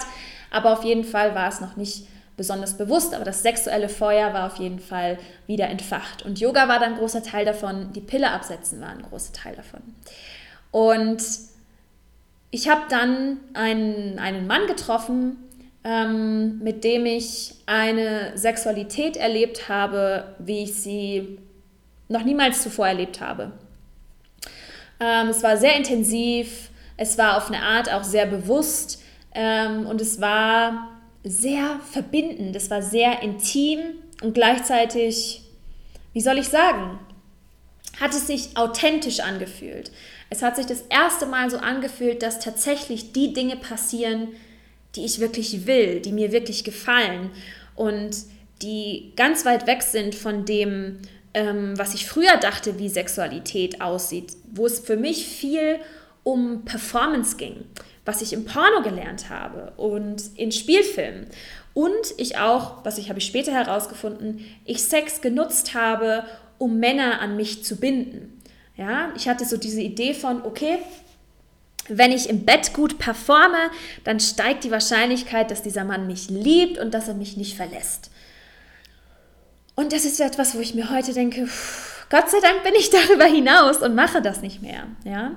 aber 0.52 0.74
auf 0.74 0.84
jeden 0.84 1.04
Fall 1.04 1.36
war 1.36 1.48
es 1.48 1.62
noch 1.62 1.76
nicht 1.76 2.08
besonders 2.38 2.78
bewusst, 2.78 3.14
aber 3.14 3.26
das 3.26 3.44
sexuelle 3.44 3.90
Feuer 3.90 4.34
war 4.34 4.48
auf 4.48 4.58
jeden 4.58 4.80
Fall 4.80 5.18
wieder 5.46 5.68
entfacht. 5.68 6.24
Und 6.24 6.40
Yoga 6.40 6.70
war 6.70 6.80
dann 6.80 6.94
ein 6.94 7.00
großer 7.00 7.22
Teil 7.22 7.44
davon, 7.44 7.92
die 7.92 8.02
Pille 8.02 8.32
absetzen 8.32 8.80
war 8.80 8.90
ein 8.90 9.02
großer 9.02 9.34
Teil 9.34 9.56
davon. 9.56 9.82
Und 10.72 11.22
ich 12.52 12.70
habe 12.70 12.84
dann 12.90 13.38
einen, 13.54 14.20
einen 14.20 14.48
Mann 14.48 14.68
getroffen, 14.68 15.38
ähm, 15.84 16.60
mit 16.60 16.84
dem 16.84 17.06
ich 17.06 17.56
eine 17.66 18.38
Sexualität 18.38 19.18
erlebt 19.18 19.70
habe, 19.70 20.36
wie 20.40 20.64
ich 20.64 20.76
sie 20.76 21.40
noch 22.08 22.24
niemals 22.24 22.64
zuvor 22.64 22.88
erlebt 22.88 23.22
habe. 23.22 23.52
Ähm, 25.00 25.28
es 25.28 25.44
war 25.44 25.58
sehr 25.58 25.76
intensiv, 25.76 26.70
es 26.98 27.18
war 27.18 27.38
auf 27.38 27.48
eine 27.48 27.62
Art 27.62 27.92
auch 27.92 28.04
sehr 28.04 28.26
bewusst. 28.26 29.02
Ähm, 29.34 29.86
und 29.86 30.02
es 30.02 30.20
war 30.20 30.90
sehr 31.24 31.80
verbindend, 31.92 32.56
es 32.56 32.70
war 32.70 32.82
sehr 32.82 33.22
intim 33.22 33.80
und 34.22 34.34
gleichzeitig, 34.34 35.42
wie 36.14 36.22
soll 36.22 36.38
ich 36.38 36.48
sagen, 36.48 37.00
hat 38.00 38.12
es 38.12 38.28
sich 38.28 38.56
authentisch 38.56 39.20
angefühlt. 39.20 39.92
Es 40.30 40.42
hat 40.42 40.56
sich 40.56 40.66
das 40.66 40.84
erste 40.90 41.26
Mal 41.26 41.50
so 41.50 41.58
angefühlt, 41.58 42.24
dass 42.24 42.40
tatsächlich 42.40 43.12
die 43.12 43.34
Dinge 43.34 43.58
passieren, 43.58 44.30
die 44.96 45.06
ich 45.06 45.20
wirklich 45.20 45.68
will, 45.68 46.00
die 46.00 46.12
mir 46.12 46.32
wirklich 46.32 46.64
gefallen 46.64 47.32
und 47.76 48.16
die 48.62 49.14
ganz 49.16 49.46
weit 49.46 49.68
weg 49.68 49.84
sind 49.84 50.16
von 50.16 50.46
dem, 50.46 51.00
ähm, 51.34 51.78
was 51.78 51.94
ich 51.94 52.08
früher 52.08 52.38
dachte, 52.38 52.80
wie 52.80 52.90
Sexualität 52.90 53.82
aussieht, 53.82 54.34
wo 54.52 54.66
es 54.66 54.80
für 54.80 54.98
mich 54.98 55.26
viel 55.26 55.80
um 56.24 56.66
Performance 56.66 57.38
ging 57.38 57.66
was 58.10 58.24
ich 58.24 58.34
im 58.34 58.44
Porno 58.44 58.82
gelernt 58.82 59.30
habe 59.30 59.72
und 59.78 60.36
in 60.36 60.52
Spielfilmen. 60.52 61.28
Und 61.76 62.16
ich 62.18 62.40
auch, 62.40 62.84
was 62.84 62.98
ich 62.98 63.10
habe 63.10 63.20
ich 63.20 63.28
später 63.28 63.54
herausgefunden, 63.54 64.44
ich 64.66 64.82
Sex 64.82 65.22
genutzt 65.22 65.76
habe, 65.76 66.26
um 66.58 66.80
Männer 66.80 67.22
an 67.22 67.36
mich 67.36 67.64
zu 67.64 67.76
binden. 67.76 68.42
Ja, 68.76 69.14
ich 69.16 69.30
hatte 69.30 69.46
so 69.46 69.58
diese 69.58 69.82
Idee 69.82 70.16
von, 70.16 70.44
okay, 70.44 70.80
wenn 71.88 72.12
ich 72.12 72.30
im 72.30 72.46
Bett 72.46 72.74
gut 72.74 72.98
performe, 72.98 73.70
dann 74.04 74.20
steigt 74.20 74.64
die 74.64 74.72
Wahrscheinlichkeit, 74.72 75.52
dass 75.52 75.62
dieser 75.62 75.84
Mann 75.84 76.08
mich 76.08 76.32
liebt 76.32 76.80
und 76.80 76.96
dass 76.96 77.08
er 77.08 77.14
mich 77.14 77.38
nicht 77.38 77.56
verlässt. 77.56 78.10
Und 79.76 79.94
das 79.94 80.04
ist 80.04 80.20
etwas, 80.20 80.56
wo 80.56 80.60
ich 80.62 80.74
mir 80.74 80.90
heute 80.90 81.14
denke, 81.14 81.48
Gott 82.10 82.32
sei 82.32 82.40
Dank 82.42 82.64
bin 82.64 82.74
ich 82.74 82.90
darüber 83.08 83.26
hinaus 83.26 83.78
und 83.78 83.94
mache 83.94 84.24
das 84.24 84.42
nicht 84.42 84.64
mehr. 84.64 84.88
Ja? 85.04 85.34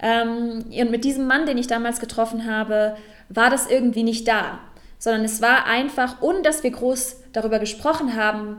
Ähm, 0.00 0.64
und 0.70 0.90
mit 0.90 1.04
diesem 1.04 1.26
Mann, 1.26 1.46
den 1.46 1.58
ich 1.58 1.66
damals 1.66 2.00
getroffen 2.00 2.46
habe, 2.46 2.96
war 3.28 3.50
das 3.50 3.68
irgendwie 3.68 4.02
nicht 4.02 4.26
da. 4.28 4.60
sondern 5.00 5.24
es 5.24 5.40
war 5.40 5.66
einfach, 5.66 6.22
ohne 6.22 6.42
dass 6.42 6.64
wir 6.64 6.72
groß 6.72 7.18
darüber 7.32 7.60
gesprochen 7.60 8.16
haben, 8.16 8.56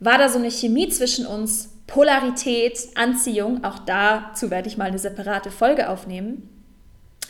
war 0.00 0.16
da 0.16 0.28
so 0.28 0.38
eine 0.38 0.50
Chemie 0.50 0.88
zwischen 0.88 1.26
uns, 1.26 1.74
Polarität, 1.86 2.78
Anziehung, 2.94 3.64
auch 3.64 3.78
dazu 3.80 4.50
werde 4.50 4.68
ich 4.68 4.76
mal 4.76 4.86
eine 4.86 4.98
separate 4.98 5.50
Folge 5.50 5.88
aufnehmen, 5.88 6.48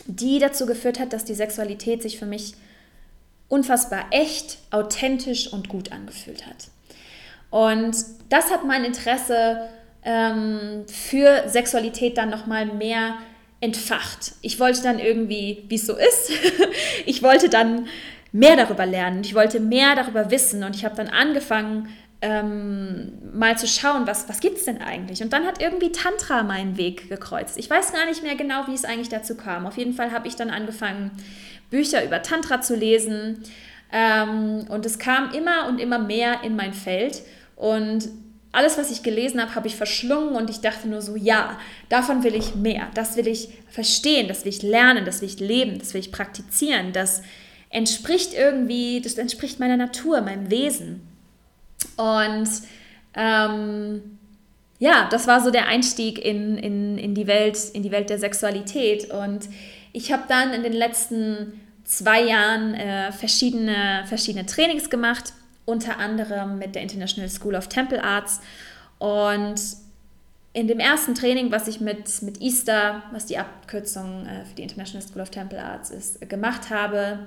die 0.05 0.39
dazu 0.39 0.65
geführt 0.65 0.99
hat, 0.99 1.13
dass 1.13 1.25
die 1.25 1.33
Sexualität 1.33 2.01
sich 2.01 2.19
für 2.19 2.25
mich 2.25 2.53
unfassbar 3.47 4.05
echt, 4.11 4.59
authentisch 4.69 5.51
und 5.51 5.69
gut 5.69 5.91
angefühlt 5.91 6.45
hat. 6.45 6.67
Und 7.49 7.95
das 8.29 8.51
hat 8.51 8.65
mein 8.65 8.83
Interesse 8.83 9.69
ähm, 10.09 10.85
für 10.87 11.47
Sexualität 11.47 12.17
dann 12.17 12.31
nochmal 12.31 12.65
mehr 12.65 13.19
entfacht. 13.61 14.33
Ich 14.41 14.59
wollte 14.59 14.81
dann 14.81 14.97
irgendwie, 14.97 15.65
wie 15.67 15.75
es 15.75 15.85
so 15.85 15.95
ist, 15.95 16.31
ich 17.05 17.21
wollte 17.21 17.47
dann 17.47 17.87
mehr 18.31 18.55
darüber 18.55 18.87
lernen, 18.87 19.21
ich 19.21 19.35
wollte 19.35 19.59
mehr 19.59 19.95
darüber 19.95 20.31
wissen 20.31 20.63
und 20.63 20.75
ich 20.75 20.83
habe 20.83 20.95
dann 20.95 21.09
angefangen, 21.09 21.89
ähm, 22.21 23.13
mal 23.33 23.57
zu 23.57 23.67
schauen, 23.67 24.07
was, 24.07 24.27
was 24.27 24.39
gibt 24.39 24.57
es 24.57 24.65
denn 24.65 24.81
eigentlich? 24.81 25.21
Und 25.21 25.31
dann 25.31 25.45
hat 25.45 25.61
irgendwie 25.61 25.91
Tantra 25.91 26.43
meinen 26.43 26.75
Weg 26.75 27.07
gekreuzt. 27.07 27.57
Ich 27.57 27.69
weiß 27.69 27.93
gar 27.93 28.05
nicht 28.07 28.23
mehr 28.23 28.35
genau, 28.35 28.67
wie 28.67 28.73
es 28.73 28.85
eigentlich 28.85 29.09
dazu 29.09 29.37
kam. 29.37 29.67
Auf 29.67 29.77
jeden 29.77 29.93
Fall 29.93 30.11
habe 30.11 30.27
ich 30.27 30.35
dann 30.35 30.49
angefangen, 30.49 31.11
Bücher 31.69 32.03
über 32.03 32.21
Tantra 32.21 32.61
zu 32.61 32.75
lesen. 32.75 33.43
Ähm, 33.93 34.65
und 34.69 34.85
es 34.85 34.99
kam 34.99 35.31
immer 35.31 35.67
und 35.69 35.79
immer 35.79 35.99
mehr 35.99 36.43
in 36.43 36.57
mein 36.57 36.73
Feld. 36.73 37.21
Und 37.55 38.09
alles, 38.51 38.77
was 38.77 38.89
ich 38.91 39.03
gelesen 39.03 39.41
habe, 39.41 39.53
habe 39.55 39.67
ich 39.67 39.75
verschlungen 39.75 40.35
und 40.35 40.49
ich 40.49 40.61
dachte 40.61 40.87
nur 40.87 41.01
so, 41.01 41.15
ja, 41.15 41.59
davon 41.87 42.23
will 42.23 42.33
ich 42.33 42.55
mehr. 42.55 42.87
Das 42.95 43.15
will 43.15 43.27
ich 43.27 43.49
verstehen, 43.69 44.27
das 44.27 44.43
will 44.43 44.51
ich 44.51 44.63
lernen, 44.63 45.05
das 45.05 45.21
will 45.21 45.29
ich 45.29 45.39
leben, 45.39 45.77
das 45.77 45.93
will 45.93 46.01
ich 46.01 46.11
praktizieren. 46.11 46.91
Das 46.91 47.21
entspricht 47.69 48.33
irgendwie, 48.33 49.01
das 49.01 49.17
entspricht 49.19 49.59
meiner 49.59 49.77
Natur, 49.77 50.21
meinem 50.21 50.49
Wesen. 50.49 51.07
Und 51.95 52.49
ähm, 53.13 54.17
ja, 54.79 55.07
das 55.11 55.27
war 55.27 55.41
so 55.41 55.51
der 55.51 55.67
Einstieg 55.67 56.17
in, 56.17 56.57
in, 56.57 56.97
in, 56.97 57.13
die 57.13 57.27
Welt, 57.27 57.57
in 57.73 57.83
die 57.83 57.91
Welt 57.91 58.09
der 58.09 58.17
Sexualität. 58.17 59.11
Und 59.11 59.47
ich 59.93 60.11
habe 60.11 60.23
dann 60.27 60.53
in 60.53 60.63
den 60.63 60.73
letzten 60.73 61.61
zwei 61.83 62.23
Jahren 62.23 62.73
äh, 62.73 63.11
verschiedene, 63.11 64.05
verschiedene 64.07 64.45
Trainings 64.45 64.89
gemacht, 64.89 65.33
unter 65.69 65.99
anderem 65.99 66.57
mit 66.57 66.75
der 66.75 66.81
International 66.81 67.29
School 67.29 67.55
of 67.55 67.67
Temple 67.67 68.03
Arts. 68.03 68.41
Und 68.97 69.61
in 70.53 70.67
dem 70.67 70.79
ersten 70.79 71.13
Training, 71.13 71.51
was 71.51 71.67
ich 71.67 71.79
mit, 71.79 72.21
mit 72.23 72.41
Easter, 72.41 73.03
was 73.11 73.27
die 73.27 73.37
Abkürzung 73.37 74.25
äh, 74.25 74.45
für 74.45 74.55
die 74.55 74.63
International 74.63 75.07
School 75.07 75.21
of 75.21 75.29
Temple 75.29 75.63
Arts 75.63 75.91
ist, 75.91 76.27
gemacht 76.27 76.69
habe, 76.71 77.19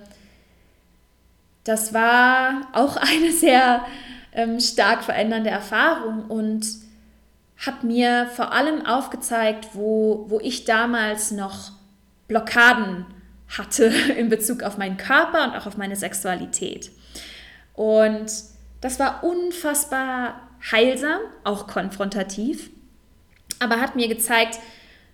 das 1.64 1.94
war 1.94 2.68
auch 2.72 2.96
eine 2.96 3.32
sehr 3.32 3.84
ähm, 4.32 4.58
stark 4.58 5.04
verändernde 5.04 5.50
Erfahrung 5.50 6.24
und 6.26 6.66
hat 7.64 7.84
mir 7.84 8.26
vor 8.34 8.52
allem 8.52 8.84
aufgezeigt, 8.84 9.68
wo, 9.74 10.24
wo 10.28 10.40
ich 10.40 10.64
damals 10.64 11.30
noch 11.30 11.70
Blockaden 12.26 13.06
hatte 13.56 13.84
in 14.16 14.28
Bezug 14.28 14.64
auf 14.64 14.78
meinen 14.78 14.96
Körper 14.96 15.44
und 15.44 15.56
auch 15.56 15.66
auf 15.66 15.76
meine 15.76 15.94
Sexualität. 15.94 16.90
Und 17.74 18.30
das 18.80 18.98
war 18.98 19.24
unfassbar 19.24 20.48
heilsam, 20.70 21.20
auch 21.44 21.66
konfrontativ, 21.66 22.70
aber 23.58 23.80
hat 23.80 23.96
mir 23.96 24.08
gezeigt, 24.08 24.58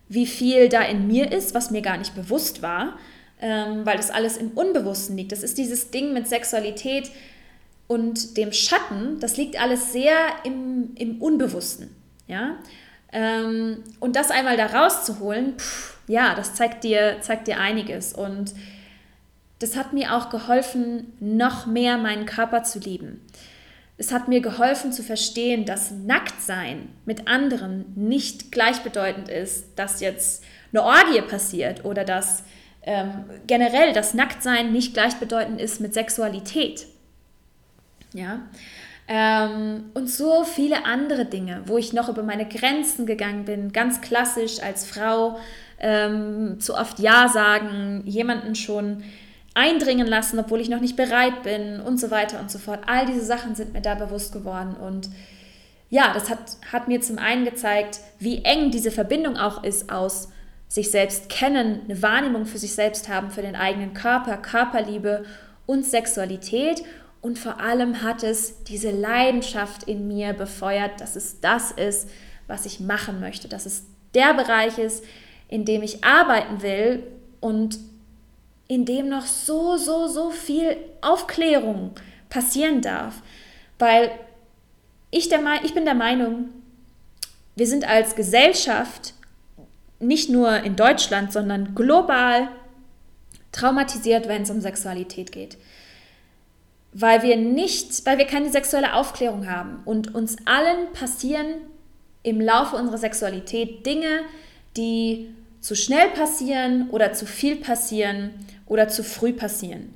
wie 0.09 0.27
viel 0.27 0.69
da 0.69 0.83
in 0.83 1.07
mir 1.07 1.31
ist, 1.33 1.55
was 1.55 1.71
mir 1.71 1.83
gar 1.83 1.99
nicht 1.99 2.15
bewusst 2.15 2.63
war, 2.63 2.99
ähm, 3.41 3.85
weil 3.85 3.97
das 3.97 4.11
alles 4.11 4.37
im 4.37 4.51
Unbewussten 4.53 5.17
liegt. 5.17 5.33
Das 5.33 5.43
ist 5.43 5.59
dieses 5.59 5.91
Ding 5.91 6.13
mit 6.13 6.27
Sexualität 6.27 7.11
und 7.87 8.37
dem 8.37 8.53
Schatten, 8.53 9.21
das 9.21 9.37
liegt 9.37 9.61
alles 9.61 9.93
sehr 9.93 10.15
im, 10.45 10.95
im 10.97 11.21
Unbewussten. 11.21 11.95
Ja? 12.27 12.57
Ähm, 13.13 13.83
und 14.01 14.17
das 14.17 14.31
einmal 14.31 14.57
da 14.57 14.67
rauszuholen, 14.67 15.59
pff, 15.59 15.99
ja, 16.07 16.35
das 16.35 16.55
zeigt 16.55 16.85
dir, 16.85 17.19
zeigt 17.21 17.49
dir 17.49 17.59
einiges. 17.59 18.13
Und 18.13 18.55
das 19.59 19.77
hat 19.77 19.93
mir 19.93 20.15
auch 20.15 20.31
geholfen, 20.31 21.13
noch 21.21 21.67
mehr 21.67 21.99
meinen 21.99 22.27
Körper 22.27 22.63
zu 22.63 22.79
lieben. 22.79 23.21
Es 23.97 24.13
hat 24.13 24.29
mir 24.29 24.41
geholfen 24.41 24.93
zu 24.93 25.03
verstehen, 25.03 25.65
dass 25.65 25.91
Nacktsein 25.91 26.89
mit 27.05 27.27
anderen 27.27 27.85
nicht 27.97 28.53
gleichbedeutend 28.53 29.29
ist, 29.29 29.67
dass 29.75 30.01
jetzt 30.01 30.45
eine 30.73 30.85
Orgie 30.85 31.21
passiert 31.23 31.85
oder 31.85 32.05
dass 32.05 32.45
ähm, 32.83 33.25
generell 33.49 33.93
das 33.93 34.15
Nacktsein 34.15 34.73
nicht 34.73 34.95
gleichbedeutend 34.95 35.61
ist 35.61 35.81
mit 35.81 35.95
Sexualität. 35.95 36.87
Ja. 38.13 38.43
Ähm, 39.09 39.87
und 39.95 40.09
so 40.09 40.45
viele 40.45 40.85
andere 40.85 41.25
Dinge, 41.25 41.63
wo 41.67 41.77
ich 41.77 41.93
noch 41.93 42.09
über 42.09 42.23
meine 42.23 42.47
Grenzen 42.47 43.05
gegangen 43.05 43.47
bin, 43.47 43.73
ganz 43.73 44.01
klassisch 44.01 44.63
als 44.63 44.87
Frau 44.87 45.39
ähm, 45.81 46.61
zu 46.61 46.75
oft 46.77 46.99
Ja 47.01 47.29
sagen, 47.29 48.03
jemanden 48.07 48.55
schon 48.55 49.03
eindringen 49.55 50.07
lassen, 50.07 50.39
obwohl 50.39 50.61
ich 50.61 50.69
noch 50.69 50.81
nicht 50.81 50.97
bereit 50.97 51.43
bin 51.43 51.81
und 51.81 51.99
so 51.99 52.11
weiter 52.11 52.41
und 52.41 52.51
so 52.51 52.59
fort. 52.59 52.81
All 52.87 53.07
diese 53.07 53.25
Sachen 53.25 53.55
sind 53.55 53.73
mir 53.73 53.83
da 53.83 53.95
bewusst 53.95 54.33
geworden 54.33 54.75
und 54.75 55.09
ja, 55.91 56.13
das 56.13 56.29
hat, 56.29 56.39
hat 56.71 56.89
mir 56.89 57.01
zum 57.01 57.19
einen 57.19 57.45
gezeigt, 57.45 58.01
wie 58.19 58.45
eng 58.45 58.71
diese 58.71 58.91
Verbindung 58.91 59.37
auch 59.37 59.65
ist 59.65 59.91
aus 59.91 60.29
sich 60.69 60.91
selbst 60.91 61.31
kennen, 61.31 61.81
eine 61.85 62.03
Wahrnehmung 62.03 62.45
für 62.45 62.59
sich 62.59 62.75
selbst 62.75 63.09
haben, 63.09 63.31
für 63.31 63.41
den 63.41 63.57
eigenen 63.57 63.95
Körper, 63.95 64.37
Körperliebe 64.37 65.25
und 65.65 65.87
Sexualität. 65.87 66.83
Und 67.23 67.39
vor 67.39 67.59
allem 67.59 68.03
hat 68.03 68.23
es 68.23 68.65
diese 68.65 68.91
Leidenschaft 68.91 69.85
in 69.85 70.07
mir 70.07 70.35
befeuert, 70.35 71.01
dass 71.01 71.17
es 71.17 71.41
das 71.41 71.73
ist, 71.73 72.09
was 72.47 72.67
ich 72.67 72.81
machen 72.81 73.19
möchte, 73.19 73.49
dass 73.49 73.65
es 73.65 73.85
der 74.15 74.35
Bereich 74.35 74.79
ist, 74.79 75.05
in 75.49 75.65
dem 75.65 75.83
ich 75.83 76.05
arbeiten 76.05 76.63
will 76.63 77.03
und 77.41 77.79
in 78.69 78.85
dem 78.85 79.09
noch 79.09 79.27
so, 79.27 79.77
so, 79.77 80.07
so 80.07 80.31
viel 80.31 80.77
Aufklärung 81.01 81.93
passieren 82.29 82.83
darf. 82.83 83.23
Weil 83.79 84.11
ich, 85.11 85.29
der, 85.29 85.41
ich 85.65 85.75
bin 85.75 85.87
der 85.87 85.95
Meinung, 85.95 86.51
wir 87.57 87.67
sind 87.67 87.89
als 87.89 88.15
Gesellschaft 88.15 89.15
nicht 89.99 90.29
nur 90.31 90.63
in 90.63 90.77
Deutschland, 90.77 91.33
sondern 91.33 91.75
global 91.75 92.49
traumatisiert, 93.53 94.29
wenn 94.29 94.43
es 94.43 94.51
um 94.51 94.61
Sexualität 94.61 95.33
geht. 95.33 95.57
Weil 96.93 97.23
wir 97.23 97.37
nicht, 97.37 98.05
weil 98.07 98.19
wir 98.19 98.27
keine 98.27 98.51
sexuelle 98.51 98.95
Aufklärung 98.95 99.49
haben 99.49 99.81
und 99.85 100.15
uns 100.15 100.37
allen 100.45 100.93
passieren 100.93 101.47
im 102.23 102.41
Laufe 102.41 102.77
unserer 102.77 102.99
Sexualität 102.99 103.87
Dinge, 103.87 104.21
die 104.77 105.35
zu 105.61 105.75
schnell 105.75 106.11
passieren 106.11 106.91
oder 106.91 107.13
zu 107.13 107.27
viel 107.27 107.57
passieren 107.57 108.31
oder 108.67 108.89
zu 108.89 109.03
früh 109.03 109.33
passieren. 109.33 109.95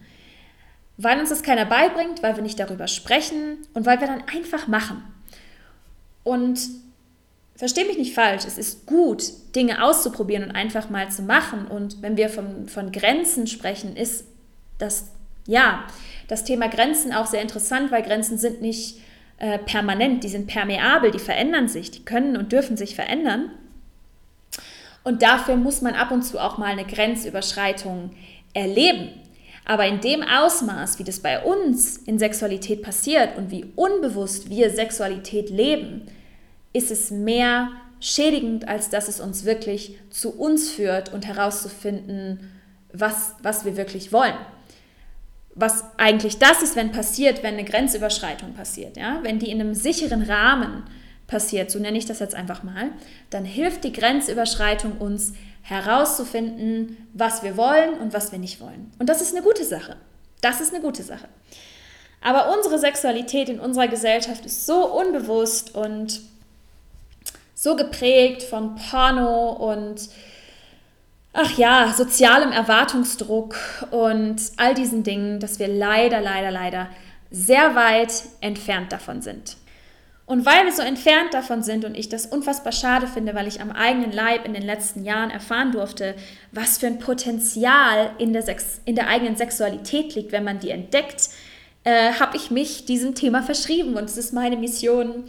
Weil 0.96 1.18
uns 1.18 1.30
das 1.30 1.42
keiner 1.42 1.64
beibringt, 1.64 2.22
weil 2.22 2.36
wir 2.36 2.42
nicht 2.42 2.58
darüber 2.58 2.86
sprechen 2.86 3.58
und 3.74 3.86
weil 3.86 4.00
wir 4.00 4.06
dann 4.06 4.24
einfach 4.32 4.68
machen. 4.68 5.02
Und 6.24 6.60
verstehe 7.56 7.86
mich 7.86 7.98
nicht 7.98 8.14
falsch, 8.14 8.44
es 8.46 8.58
ist 8.58 8.86
gut, 8.86 9.22
Dinge 9.54 9.84
auszuprobieren 9.84 10.44
und 10.44 10.50
einfach 10.50 10.90
mal 10.90 11.10
zu 11.10 11.22
machen. 11.22 11.66
Und 11.66 12.02
wenn 12.02 12.16
wir 12.16 12.28
von, 12.28 12.68
von 12.68 12.92
Grenzen 12.92 13.46
sprechen, 13.46 13.96
ist 13.96 14.26
das, 14.78 15.12
ja, 15.46 15.84
das 16.28 16.44
Thema 16.44 16.68
Grenzen 16.68 17.12
auch 17.12 17.26
sehr 17.26 17.42
interessant, 17.42 17.90
weil 17.90 18.02
Grenzen 18.02 18.38
sind 18.38 18.62
nicht 18.62 19.00
äh, 19.38 19.58
permanent, 19.58 20.24
die 20.24 20.28
sind 20.28 20.46
permeabel, 20.46 21.10
die 21.10 21.18
verändern 21.18 21.68
sich, 21.68 21.90
die 21.90 22.04
können 22.04 22.36
und 22.36 22.52
dürfen 22.52 22.76
sich 22.76 22.94
verändern. 22.94 23.50
Und 25.04 25.22
dafür 25.22 25.56
muss 25.56 25.82
man 25.82 25.94
ab 25.94 26.10
und 26.10 26.22
zu 26.22 26.38
auch 26.38 26.58
mal 26.58 26.66
eine 26.66 26.84
Grenzüberschreitung 26.84 28.10
erleben. 28.54 29.10
Aber 29.64 29.86
in 29.86 30.00
dem 30.00 30.22
Ausmaß, 30.22 30.98
wie 30.98 31.04
das 31.04 31.20
bei 31.20 31.42
uns 31.42 31.96
in 31.96 32.18
Sexualität 32.18 32.82
passiert 32.82 33.36
und 33.36 33.50
wie 33.50 33.66
unbewusst 33.76 34.50
wir 34.50 34.70
Sexualität 34.70 35.50
leben, 35.50 36.06
ist 36.72 36.90
es 36.90 37.10
mehr 37.10 37.68
schädigend, 38.00 38.66
als 38.66 38.90
dass 38.90 39.08
es 39.08 39.20
uns 39.20 39.44
wirklich 39.44 39.96
zu 40.10 40.36
uns 40.36 40.70
führt 40.70 41.12
und 41.12 41.26
herauszufinden, 41.26 42.50
was, 42.92 43.36
was 43.42 43.64
wir 43.64 43.76
wirklich 43.76 44.12
wollen. 44.12 44.34
Was 45.54 45.84
eigentlich 45.98 46.38
das 46.38 46.62
ist, 46.62 46.76
wenn 46.76 46.92
passiert, 46.92 47.42
wenn 47.42 47.54
eine 47.54 47.64
Grenzüberschreitung 47.64 48.54
passiert. 48.54 48.96
Ja? 48.96 49.20
Wenn 49.22 49.38
die 49.38 49.50
in 49.50 49.60
einem 49.60 49.74
sicheren 49.74 50.22
Rahmen 50.22 50.82
passiert, 51.32 51.70
so 51.70 51.80
nenne 51.80 51.98
ich 51.98 52.06
das 52.06 52.20
jetzt 52.20 52.36
einfach 52.36 52.62
mal, 52.62 52.90
dann 53.30 53.44
hilft 53.44 53.82
die 53.82 53.92
Grenzüberschreitung 53.92 54.98
uns 54.98 55.32
herauszufinden, 55.62 57.08
was 57.14 57.42
wir 57.42 57.56
wollen 57.56 57.94
und 57.94 58.12
was 58.12 58.30
wir 58.30 58.38
nicht 58.38 58.60
wollen. 58.60 58.92
Und 58.98 59.08
das 59.08 59.20
ist 59.20 59.34
eine 59.34 59.42
gute 59.42 59.64
Sache. 59.64 59.96
Das 60.42 60.60
ist 60.60 60.72
eine 60.72 60.82
gute 60.82 61.02
Sache. 61.02 61.28
Aber 62.20 62.56
unsere 62.56 62.78
Sexualität 62.78 63.48
in 63.48 63.58
unserer 63.58 63.88
Gesellschaft 63.88 64.44
ist 64.44 64.66
so 64.66 64.86
unbewusst 64.86 65.74
und 65.74 66.20
so 67.54 67.74
geprägt 67.76 68.42
von 68.42 68.76
Porno 68.76 69.52
und 69.52 70.08
ach 71.32 71.56
ja, 71.56 71.94
sozialem 71.96 72.52
Erwartungsdruck 72.52 73.56
und 73.90 74.36
all 74.56 74.74
diesen 74.74 75.02
Dingen, 75.02 75.40
dass 75.40 75.58
wir 75.58 75.68
leider, 75.68 76.20
leider, 76.20 76.50
leider 76.50 76.88
sehr 77.30 77.74
weit 77.74 78.12
entfernt 78.40 78.92
davon 78.92 79.22
sind. 79.22 79.56
Und 80.32 80.46
weil 80.46 80.64
wir 80.64 80.72
so 80.72 80.80
entfernt 80.80 81.34
davon 81.34 81.62
sind 81.62 81.84
und 81.84 81.94
ich 81.94 82.08
das 82.08 82.24
unfassbar 82.24 82.72
schade 82.72 83.06
finde, 83.06 83.34
weil 83.34 83.46
ich 83.46 83.60
am 83.60 83.70
eigenen 83.70 84.12
Leib 84.12 84.46
in 84.46 84.54
den 84.54 84.62
letzten 84.62 85.04
Jahren 85.04 85.28
erfahren 85.30 85.72
durfte, 85.72 86.14
was 86.52 86.78
für 86.78 86.86
ein 86.86 86.98
Potenzial 86.98 88.12
in 88.16 88.32
der, 88.32 88.40
Sex 88.40 88.80
in 88.86 88.94
der 88.94 89.08
eigenen 89.08 89.36
Sexualität 89.36 90.14
liegt, 90.14 90.32
wenn 90.32 90.42
man 90.42 90.58
die 90.58 90.70
entdeckt, 90.70 91.28
äh, 91.84 92.14
habe 92.14 92.38
ich 92.38 92.50
mich 92.50 92.86
diesem 92.86 93.14
Thema 93.14 93.42
verschrieben. 93.42 93.94
Und 93.94 94.04
es 94.04 94.16
ist 94.16 94.32
meine 94.32 94.56
Mission, 94.56 95.24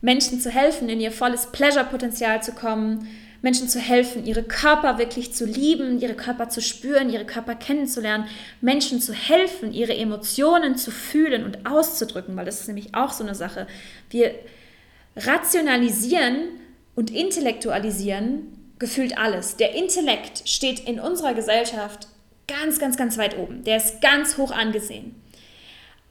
Menschen 0.00 0.40
zu 0.40 0.50
helfen, 0.50 0.88
in 0.88 0.98
ihr 0.98 1.12
volles 1.12 1.52
Pleasure-Potenzial 1.52 2.42
zu 2.42 2.50
kommen, 2.50 3.06
Menschen 3.40 3.68
zu 3.68 3.78
helfen, 3.78 4.26
ihre 4.26 4.42
Körper 4.42 4.98
wirklich 4.98 5.32
zu 5.32 5.44
lieben, 5.44 6.00
ihre 6.00 6.14
Körper 6.14 6.48
zu 6.48 6.60
spüren, 6.60 7.10
ihre 7.10 7.24
Körper 7.24 7.54
kennenzulernen, 7.54 8.26
Menschen 8.60 9.00
zu 9.00 9.12
helfen, 9.12 9.72
ihre 9.72 9.96
Emotionen 9.96 10.76
zu 10.76 10.90
fühlen 10.90 11.44
und 11.44 11.66
auszudrücken, 11.66 12.36
weil 12.36 12.44
das 12.44 12.60
ist 12.60 12.66
nämlich 12.66 12.94
auch 12.94 13.12
so 13.12 13.22
eine 13.22 13.34
Sache. 13.34 13.66
Wir 14.10 14.34
rationalisieren 15.16 16.48
und 16.94 17.10
intellektualisieren 17.10 18.74
gefühlt 18.78 19.18
alles. 19.18 19.56
Der 19.56 19.74
Intellekt 19.74 20.48
steht 20.48 20.80
in 20.80 21.00
unserer 21.00 21.34
Gesellschaft 21.34 22.08
ganz, 22.46 22.78
ganz, 22.78 22.96
ganz 22.96 23.18
weit 23.18 23.38
oben. 23.38 23.64
Der 23.64 23.76
ist 23.76 24.00
ganz 24.00 24.36
hoch 24.36 24.50
angesehen. 24.50 25.14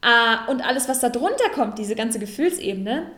Ah, 0.00 0.46
und 0.46 0.62
alles, 0.62 0.88
was 0.88 1.00
da 1.00 1.08
drunter 1.08 1.50
kommt, 1.54 1.78
diese 1.78 1.96
ganze 1.96 2.18
Gefühlsebene, 2.18 3.10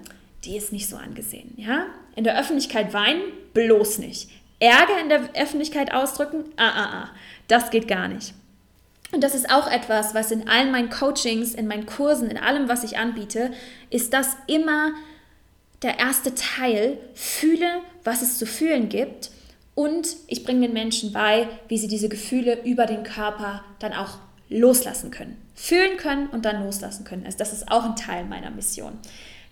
die 0.45 0.57
ist 0.57 0.73
nicht 0.73 0.89
so 0.89 0.97
angesehen. 0.97 1.55
Ja? 1.57 1.87
In 2.17 2.25
der 2.25 2.39
Öffentlichkeit 2.39 2.93
weinen, 2.93 3.23
bloß 3.55 3.99
nicht. 3.99 4.31
Ärger 4.59 5.01
in 5.01 5.09
der 5.09 5.31
Öffentlichkeit 5.35 5.93
ausdrücken, 5.93 6.45
ah, 6.57 6.69
ah, 6.69 6.91
ah, 6.93 7.11
das 7.49 7.71
geht 7.71 7.89
gar 7.89 8.09
nicht. 8.09 8.35
Und 9.13 9.25
das 9.25 9.35
ist 9.35 9.51
auch 9.51 9.71
etwas, 9.71 10.15
was 10.15 10.31
in 10.31 10.49
allen 10.49 10.71
meinen 10.71 10.91
Coachings, 10.91 11.55
in 11.55 11.67
meinen 11.67 11.87
Kursen, 11.87 12.31
in 12.31 12.39
allem, 12.39 12.69
was 12.69 12.85
ich 12.85 12.99
anbiete, 12.99 13.53
ist 13.89 14.13
das 14.13 14.37
immer 14.47 14.93
der 15.83 15.99
erste 15.99 16.35
Teil. 16.35 16.99
Fühle, 17.15 17.81
was 18.05 18.23
es 18.23 18.39
zu 18.39 18.47
fühlen 18.47 18.89
gibt. 18.89 19.31
Und 19.75 20.09
ich 20.27 20.45
bringe 20.45 20.67
den 20.67 20.75
Menschen 20.75 21.13
bei, 21.13 21.49
wie 21.69 21.79
sie 21.79 21.89
diese 21.89 22.09
Gefühle 22.09 22.63
über 22.65 22.87
den 22.87 23.03
Körper 23.03 23.65
dann 23.79 23.95
auch 23.95 24.19
loslassen 24.49 25.11
können. 25.11 25.41
Fühlen 25.55 25.97
können 25.97 26.29
und 26.29 26.45
dann 26.45 26.65
loslassen 26.65 27.05
können. 27.05 27.25
Also 27.25 27.39
das 27.39 27.53
ist 27.53 27.71
auch 27.71 27.85
ein 27.85 27.97
Teil 27.97 28.25
meiner 28.25 28.51
Mission. 28.51 28.99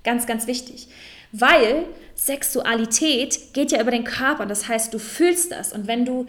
Ganz, 0.09 0.27
ganz 0.27 0.47
wichtig. 0.47 0.89
Weil 1.33 1.85
Sexualität 2.15 3.53
geht 3.53 3.73
ja 3.73 3.83
über 3.83 3.91
den 3.91 4.05
Körper. 4.05 4.47
Das 4.47 4.67
heißt, 4.67 4.95
du 4.95 4.99
fühlst 4.99 5.53
das. 5.53 5.75
Und 5.75 5.87
wenn 5.87 6.07
du, 6.07 6.25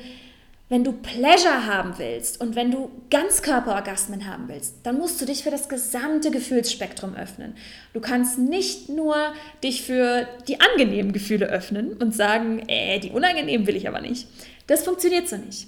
wenn 0.68 0.84
du 0.84 0.92
Pleasure 0.92 1.66
haben 1.66 1.94
willst 1.96 2.42
und 2.42 2.58
wenn 2.58 2.72
du 2.72 2.92
Ganzkörperorgasmen 3.10 4.28
haben 4.28 4.50
willst, 4.50 4.76
dann 4.84 4.98
musst 4.98 5.22
du 5.22 5.26
dich 5.26 5.44
für 5.44 5.50
das 5.50 5.70
gesamte 5.70 6.30
Gefühlsspektrum 6.30 7.16
öffnen. 7.16 7.56
Du 7.94 8.02
kannst 8.02 8.38
nicht 8.38 8.90
nur 8.90 9.16
dich 9.64 9.84
für 9.84 10.28
die 10.50 10.60
angenehmen 10.60 11.14
Gefühle 11.14 11.46
öffnen 11.46 11.94
und 11.94 12.14
sagen, 12.14 12.68
äh, 12.68 13.00
die 13.00 13.12
unangenehmen 13.12 13.66
will 13.66 13.78
ich 13.78 13.88
aber 13.88 14.02
nicht. 14.02 14.28
Das 14.68 14.84
funktioniert 14.84 15.30
so 15.30 15.38
nicht. 15.38 15.68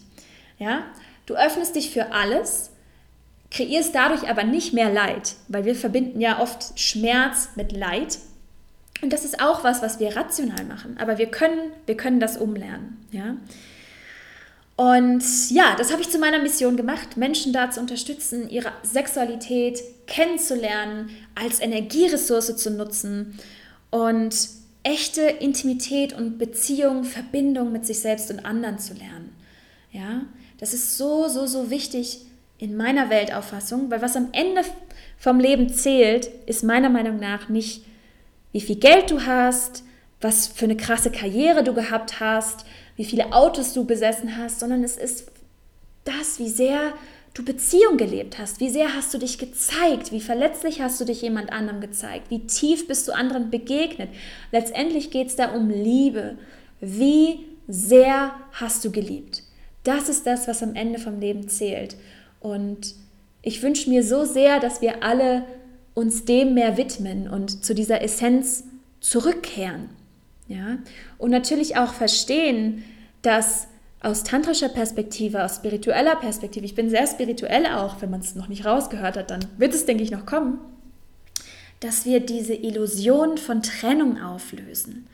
Ja? 0.59 0.83
Du 1.27 1.35
öffnest 1.35 1.77
dich 1.77 1.91
für 1.91 2.11
alles, 2.11 2.71
kreierst 3.51 3.93
dadurch 3.93 4.29
aber 4.29 4.43
nicht 4.43 4.73
mehr 4.73 4.91
Leid, 4.91 5.35
weil 5.49 5.65
wir 5.65 5.75
verbinden 5.75 6.21
ja 6.21 6.39
oft 6.39 6.79
Schmerz 6.79 7.49
mit 7.55 7.73
Leid. 7.73 8.17
Und 9.01 9.13
das 9.13 9.25
ist 9.25 9.41
auch 9.41 9.63
was, 9.63 9.81
was 9.81 9.99
wir 9.99 10.15
rational 10.15 10.63
machen. 10.65 10.97
Aber 10.99 11.17
wir 11.17 11.27
können, 11.27 11.71
wir 11.85 11.97
können 11.97 12.19
das 12.19 12.37
umlernen. 12.37 13.05
Ja? 13.11 13.35
Und 14.77 15.23
ja, 15.51 15.75
das 15.77 15.91
habe 15.91 16.01
ich 16.01 16.09
zu 16.09 16.17
meiner 16.17 16.39
Mission 16.39 16.77
gemacht, 16.77 17.17
Menschen 17.17 17.51
da 17.51 17.69
zu 17.69 17.79
unterstützen, 17.79 18.49
ihre 18.49 18.71
Sexualität 18.83 19.79
kennenzulernen, 20.07 21.09
als 21.35 21.59
Energieressource 21.59 22.55
zu 22.55 22.71
nutzen 22.71 23.37
und 23.89 24.33
echte 24.83 25.21
Intimität 25.21 26.13
und 26.13 26.37
Beziehung, 26.37 27.03
Verbindung 27.03 27.71
mit 27.71 27.85
sich 27.85 27.99
selbst 27.99 28.31
und 28.31 28.45
anderen 28.45 28.79
zu 28.79 28.93
lernen. 28.93 29.35
Ja, 29.91 30.21
das 30.59 30.73
ist 30.73 30.97
so, 30.97 31.27
so, 31.27 31.45
so 31.45 31.69
wichtig, 31.69 32.21
in 32.61 32.77
meiner 32.77 33.09
Weltauffassung, 33.09 33.89
weil 33.89 34.03
was 34.03 34.15
am 34.15 34.29
Ende 34.33 34.61
vom 35.17 35.39
Leben 35.39 35.69
zählt, 35.69 36.29
ist 36.45 36.63
meiner 36.63 36.89
Meinung 36.89 37.19
nach 37.19 37.49
nicht, 37.49 37.83
wie 38.51 38.61
viel 38.61 38.75
Geld 38.75 39.09
du 39.09 39.25
hast, 39.25 39.83
was 40.21 40.45
für 40.45 40.65
eine 40.65 40.77
krasse 40.77 41.09
Karriere 41.09 41.63
du 41.63 41.73
gehabt 41.73 42.19
hast, 42.19 42.65
wie 42.95 43.05
viele 43.05 43.33
Autos 43.33 43.73
du 43.73 43.85
besessen 43.85 44.37
hast, 44.37 44.59
sondern 44.59 44.83
es 44.83 44.95
ist 44.95 45.31
das, 46.03 46.37
wie 46.37 46.49
sehr 46.49 46.93
du 47.33 47.43
Beziehung 47.43 47.97
gelebt 47.97 48.37
hast, 48.37 48.59
wie 48.59 48.69
sehr 48.69 48.93
hast 48.95 49.11
du 49.11 49.17
dich 49.17 49.39
gezeigt, 49.39 50.11
wie 50.11 50.21
verletzlich 50.21 50.81
hast 50.81 51.01
du 51.01 51.05
dich 51.05 51.23
jemand 51.23 51.51
anderem 51.51 51.81
gezeigt, 51.81 52.29
wie 52.29 52.45
tief 52.45 52.87
bist 52.87 53.07
du 53.07 53.11
anderen 53.11 53.49
begegnet. 53.49 54.09
Letztendlich 54.51 55.09
geht 55.09 55.29
es 55.29 55.35
da 55.35 55.55
um 55.55 55.71
Liebe. 55.71 56.37
Wie 56.79 57.39
sehr 57.67 58.35
hast 58.51 58.85
du 58.85 58.91
geliebt? 58.91 59.41
Das 59.83 60.09
ist 60.09 60.27
das, 60.27 60.47
was 60.47 60.61
am 60.61 60.75
Ende 60.75 60.99
vom 60.99 61.19
Leben 61.19 61.49
zählt. 61.49 61.95
Und 62.41 62.95
ich 63.41 63.63
wünsche 63.63 63.89
mir 63.89 64.03
so 64.03 64.25
sehr, 64.25 64.59
dass 64.59 64.81
wir 64.81 65.03
alle 65.03 65.45
uns 65.93 66.25
dem 66.25 66.53
mehr 66.53 66.75
widmen 66.75 67.29
und 67.29 67.63
zu 67.63 67.73
dieser 67.73 68.01
Essenz 68.01 68.65
zurückkehren. 68.99 69.89
Ja? 70.47 70.79
Und 71.17 71.31
natürlich 71.31 71.77
auch 71.77 71.93
verstehen, 71.93 72.83
dass 73.21 73.67
aus 74.01 74.23
tantrischer 74.23 74.69
Perspektive, 74.69 75.43
aus 75.43 75.57
spiritueller 75.57 76.15
Perspektive, 76.15 76.65
ich 76.65 76.75
bin 76.75 76.89
sehr 76.89 77.05
spirituell 77.05 77.67
auch, 77.67 78.01
wenn 78.01 78.09
man 78.09 78.21
es 78.21 78.35
noch 78.35 78.47
nicht 78.47 78.65
rausgehört 78.65 79.15
hat, 79.15 79.29
dann 79.29 79.45
wird 79.57 79.75
es, 79.75 79.85
denke 79.85 80.03
ich, 80.03 80.11
noch 80.11 80.25
kommen, 80.25 80.59
dass 81.79 82.05
wir 82.05 82.19
diese 82.19 82.55
Illusion 82.55 83.37
von 83.37 83.61
Trennung 83.61 84.19
auflösen. 84.21 85.07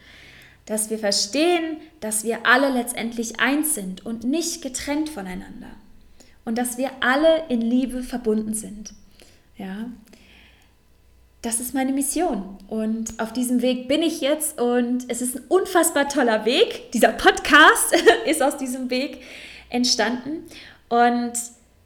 Dass 0.65 0.89
wir 0.89 0.99
verstehen, 0.99 1.77
dass 2.01 2.23
wir 2.23 2.45
alle 2.45 2.69
letztendlich 2.69 3.39
eins 3.39 3.73
sind 3.73 4.05
und 4.05 4.25
nicht 4.25 4.61
getrennt 4.61 5.09
voneinander 5.09 5.69
und 6.47 6.57
dass 6.57 6.77
wir 6.77 6.91
alle 7.01 7.43
in 7.49 7.59
Liebe 7.59 8.03
verbunden 8.03 8.53
sind. 8.53 8.93
Ja, 9.57 9.89
das 11.41 11.59
ist 11.59 11.73
meine 11.73 11.91
Mission 11.91 12.57
und 12.69 13.19
auf 13.19 13.33
diesem 13.33 13.61
Weg 13.61 13.89
bin 13.89 14.01
ich 14.01 14.21
jetzt 14.21 14.57
und 14.57 15.03
es 15.09 15.21
ist 15.21 15.35
ein 15.35 15.43
unfassbar 15.49 16.07
toller 16.07 16.45
Weg. 16.45 16.93
Dieser 16.93 17.09
Podcast 17.09 17.93
ist 18.25 18.41
aus 18.41 18.55
diesem 18.55 18.89
Weg 18.89 19.23
entstanden 19.69 20.45
und 20.87 21.33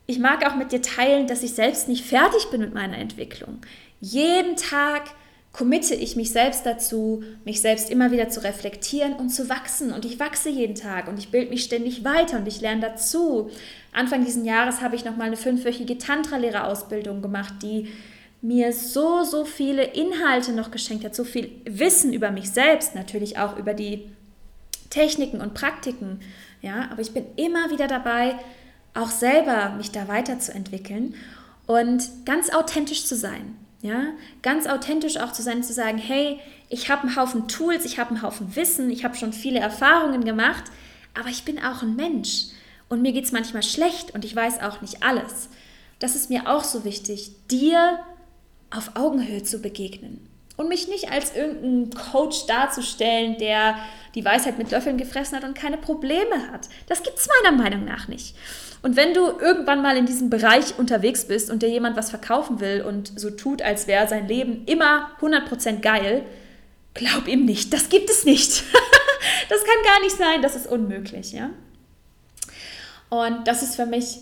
ich 0.06 0.20
mag 0.20 0.46
auch 0.46 0.56
mit 0.56 0.72
dir 0.72 0.84
teilen, 0.84 1.26
dass 1.26 1.42
ich 1.42 1.54
selbst 1.54 1.88
nicht 1.88 2.06
fertig 2.06 2.52
bin 2.52 2.62
mit 2.62 2.76
meiner 2.76 3.00
Entwicklung. 3.00 3.62
Jeden 4.00 4.58
Tag 4.58 5.06
committe 5.54 5.96
ich 5.96 6.16
mich 6.16 6.32
selbst 6.32 6.66
dazu, 6.66 7.24
mich 7.44 7.62
selbst 7.62 7.90
immer 7.90 8.12
wieder 8.12 8.30
zu 8.30 8.44
reflektieren 8.44 9.14
und 9.14 9.30
zu 9.30 9.50
wachsen. 9.50 9.92
Und 9.92 10.06
ich 10.06 10.20
wachse 10.20 10.50
jeden 10.50 10.76
Tag 10.76 11.08
und 11.08 11.20
ich 11.20 11.30
bilde 11.30 11.50
mich 11.50 11.64
ständig 11.64 12.04
weiter 12.04 12.38
und 12.38 12.48
ich 12.48 12.62
lerne 12.62 12.82
dazu. 12.82 13.50
Anfang 13.92 14.24
dieses 14.24 14.46
Jahres 14.46 14.82
habe 14.82 14.96
ich 14.96 15.04
nochmal 15.04 15.28
eine 15.28 15.38
fünfwöchige 15.38 15.98
Tantra-Lehrerausbildung 15.98 17.22
gemacht, 17.22 17.56
die 17.62 17.90
mir 18.42 18.74
so, 18.74 19.24
so 19.24 19.46
viele 19.46 19.84
Inhalte 19.84 20.54
noch 20.54 20.72
geschenkt 20.72 21.04
hat, 21.04 21.14
so 21.14 21.24
viel 21.24 21.52
Wissen 21.66 22.14
über 22.14 22.32
mich 22.32 22.50
selbst, 22.50 22.96
natürlich 22.96 23.38
auch 23.38 23.58
über 23.58 23.74
die 23.74 24.10
Techniken 24.90 25.42
und 25.42 25.54
Praktiken. 25.54 26.22
Ja, 26.62 26.90
aber 26.92 27.02
ich 27.02 27.14
bin 27.14 27.26
immer 27.36 27.70
wieder 27.70 27.88
dabei, 27.88 28.36
auch 28.94 29.10
selber 29.10 29.72
mich 29.78 29.92
da 29.92 30.08
weiterzuentwickeln 30.08 31.16
und 31.68 32.10
ganz 32.26 32.52
authentisch 32.52 33.06
zu 33.06 33.16
sein. 33.16 33.58
Ja, 33.82 34.14
ganz 34.42 34.68
authentisch 34.68 35.18
auch 35.18 35.32
zu 35.32 35.42
sein, 35.42 35.64
zu 35.64 35.74
sagen, 35.74 35.98
hey, 35.98 36.40
ich 36.70 36.90
habe 36.90 37.04
einen 37.04 37.16
Haufen 37.16 37.48
Tools, 37.48 37.84
ich 37.84 37.98
habe 37.98 38.12
einen 38.12 38.22
Haufen 38.22 38.56
Wissen, 38.56 38.92
ich 38.92 39.04
habe 39.04 39.16
schon 39.16 39.34
viele 39.34 39.60
Erfahrungen 39.60 40.24
gemacht, 40.24 40.66
aber 41.20 41.30
ich 41.30 41.46
bin 41.46 41.58
auch 41.58 41.82
ein 41.82 41.96
Mensch. 41.96 42.46
Und 42.90 43.02
mir 43.02 43.12
geht 43.12 43.26
es 43.26 43.32
manchmal 43.32 43.64
schlecht 43.64 44.14
und 44.14 44.24
ich 44.24 44.36
weiß 44.36 44.62
auch 44.62 44.82
nicht 44.82 45.02
alles. 45.02 45.50
Das 46.00 46.16
ist 46.16 46.30
mir 46.30 46.48
auch 46.48 46.64
so 46.64 46.84
wichtig, 46.84 47.32
dir 47.50 48.00
auf 48.70 48.96
Augenhöhe 48.96 49.44
zu 49.44 49.60
begegnen 49.60 50.31
und 50.62 50.70
mich 50.70 50.88
nicht 50.88 51.12
als 51.12 51.36
irgendein 51.36 51.90
Coach 52.12 52.46
darzustellen, 52.46 53.38
der 53.38 53.76
die 54.16 54.24
Weisheit 54.24 54.58
mit 54.58 54.72
Löffeln 54.72 54.98
gefressen 54.98 55.38
hat 55.38 55.44
und 55.44 55.56
keine 55.56 55.78
Probleme 55.78 56.52
hat. 56.52 56.70
Das 56.88 57.04
gibt 57.04 57.18
es 57.18 57.28
meiner 57.44 57.58
Meinung 57.58 57.84
nach 57.84 58.08
nicht. 58.08 58.36
Und 58.84 58.96
wenn 58.96 59.14
du 59.14 59.28
irgendwann 59.28 59.82
mal 59.82 59.98
in 59.98 60.06
diesem 60.06 60.30
Bereich 60.30 60.78
unterwegs 60.80 61.28
bist 61.28 61.52
und 61.52 61.62
dir 61.62 61.70
jemand 61.70 61.98
was 61.98 62.10
verkaufen 62.10 62.60
will 62.60 62.82
und 62.82 63.20
so 63.20 63.30
tut, 63.30 63.62
als 63.62 63.88
wäre 63.88 64.08
sein 64.08 64.28
Leben 64.28 64.66
immer 64.66 65.12
100% 65.22 65.82
geil, 65.82 66.24
glaub 66.94 67.28
ihm 67.28 67.46
nicht, 67.46 67.74
das 67.74 67.90
gibt 67.90 68.10
es 68.10 68.26
nicht. 68.26 68.64
das 69.50 69.64
kann 69.64 69.84
gar 69.86 70.02
nicht 70.02 70.18
sein, 70.18 70.42
das 70.42 70.56
ist 70.56 70.68
unmöglich, 70.68 71.32
ja. 71.32 71.52
Und 73.10 73.48
das 73.48 73.62
ist 73.62 73.76
für 73.76 73.86
mich 73.86 74.20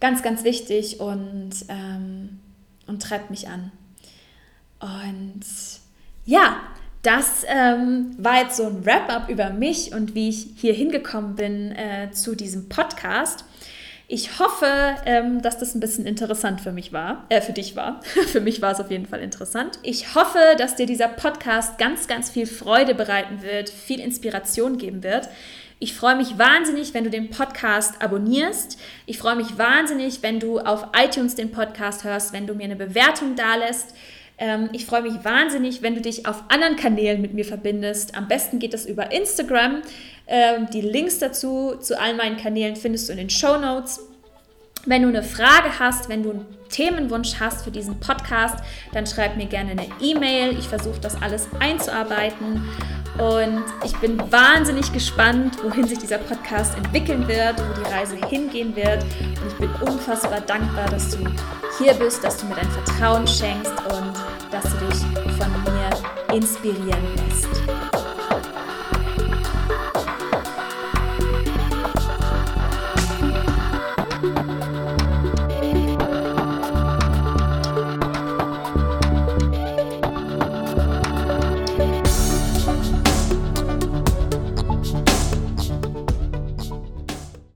ganz, 0.00 0.22
ganz 0.22 0.44
wichtig 0.44 1.00
und, 1.00 1.52
ähm, 1.68 2.40
und 2.86 3.00
treibt 3.02 3.30
mich 3.30 3.48
an. 3.48 3.70
Und 4.80 5.44
ja, 6.24 6.56
das 7.02 7.44
ähm, 7.48 8.14
war 8.16 8.42
jetzt 8.42 8.56
so 8.56 8.64
ein 8.64 8.84
Wrap-up 8.84 9.28
über 9.28 9.50
mich 9.50 9.92
und 9.92 10.14
wie 10.14 10.28
ich 10.28 10.48
hier 10.56 10.72
hingekommen 10.72 11.34
bin 11.34 11.72
äh, 11.72 12.10
zu 12.12 12.36
diesem 12.36 12.68
Podcast. 12.68 13.44
Ich 14.06 14.38
hoffe, 14.38 14.66
ähm, 15.06 15.42
dass 15.42 15.58
das 15.58 15.74
ein 15.74 15.80
bisschen 15.80 16.06
interessant 16.06 16.60
für 16.60 16.70
mich 16.70 16.92
war, 16.92 17.24
äh, 17.28 17.40
für 17.40 17.52
dich 17.52 17.76
war. 17.76 18.02
für 18.28 18.40
mich 18.40 18.60
war 18.62 18.72
es 18.72 18.78
auf 18.78 18.90
jeden 18.90 19.06
Fall 19.06 19.20
interessant. 19.20 19.78
Ich 19.82 20.14
hoffe, 20.14 20.38
dass 20.58 20.76
dir 20.76 20.86
dieser 20.86 21.08
Podcast 21.08 21.78
ganz, 21.78 22.06
ganz 22.06 22.30
viel 22.30 22.46
Freude 22.46 22.94
bereiten 22.94 23.42
wird, 23.42 23.70
viel 23.70 24.00
Inspiration 24.00 24.78
geben 24.78 25.02
wird. 25.02 25.28
Ich 25.78 25.94
freue 25.94 26.14
mich 26.14 26.38
wahnsinnig, 26.38 26.94
wenn 26.94 27.02
du 27.02 27.10
den 27.10 27.30
Podcast 27.30 28.00
abonnierst. 28.00 28.78
Ich 29.06 29.18
freue 29.18 29.34
mich 29.34 29.58
wahnsinnig, 29.58 30.22
wenn 30.22 30.38
du 30.38 30.60
auf 30.60 30.88
iTunes 30.96 31.34
den 31.34 31.50
Podcast 31.50 32.04
hörst, 32.04 32.32
wenn 32.32 32.46
du 32.46 32.54
mir 32.54 32.64
eine 32.64 32.76
Bewertung 32.76 33.34
dalässt. 33.34 33.94
Ähm, 34.42 34.70
ich 34.72 34.86
freue 34.86 35.02
mich 35.02 35.24
wahnsinnig, 35.24 35.82
wenn 35.82 35.94
du 35.94 36.00
dich 36.00 36.26
auf 36.26 36.42
anderen 36.48 36.74
Kanälen 36.74 37.22
mit 37.22 37.32
mir 37.32 37.44
verbindest. 37.44 38.16
Am 38.16 38.26
besten 38.26 38.58
geht 38.58 38.74
das 38.74 38.86
über 38.86 39.12
Instagram. 39.12 39.82
Ähm, 40.26 40.66
die 40.72 40.80
Links 40.80 41.20
dazu, 41.20 41.76
zu 41.80 41.98
all 41.98 42.14
meinen 42.14 42.36
Kanälen 42.36 42.74
findest 42.74 43.08
du 43.08 43.12
in 43.12 43.18
den 43.18 43.30
Show 43.30 43.56
Notes. 43.56 44.00
Wenn 44.84 45.02
du 45.02 45.08
eine 45.08 45.22
Frage 45.22 45.78
hast, 45.78 46.08
wenn 46.08 46.24
du 46.24 46.30
einen 46.30 46.46
Themenwunsch 46.70 47.38
hast 47.38 47.62
für 47.62 47.70
diesen 47.70 48.00
Podcast, 48.00 48.56
dann 48.92 49.06
schreib 49.06 49.36
mir 49.36 49.46
gerne 49.46 49.70
eine 49.70 49.86
E-Mail. 50.00 50.58
Ich 50.58 50.66
versuche 50.66 50.98
das 51.00 51.22
alles 51.22 51.46
einzuarbeiten. 51.60 52.68
Und 53.18 53.64
ich 53.84 53.94
bin 53.98 54.18
wahnsinnig 54.32 54.92
gespannt, 54.92 55.62
wohin 55.62 55.86
sich 55.86 55.98
dieser 55.98 56.18
Podcast 56.18 56.76
entwickeln 56.76 57.28
wird, 57.28 57.58
wo 57.58 57.82
die 57.82 57.92
Reise 57.92 58.16
hingehen 58.28 58.74
wird. 58.74 59.02
Und 59.02 59.48
ich 59.48 59.58
bin 59.58 59.70
unfassbar 59.86 60.40
dankbar, 60.40 60.88
dass 60.88 61.10
du 61.10 61.24
hier 61.78 61.94
bist, 61.94 62.24
dass 62.24 62.38
du 62.38 62.46
mir 62.46 62.54
dein 62.54 62.70
Vertrauen 62.70 63.26
schenkst 63.26 63.74
und 63.84 64.12
dass 64.50 64.64
du 64.64 64.86
dich 64.86 65.00
von 65.36 65.52
mir 65.64 66.34
inspirieren 66.34 67.04
lässt. 67.16 67.81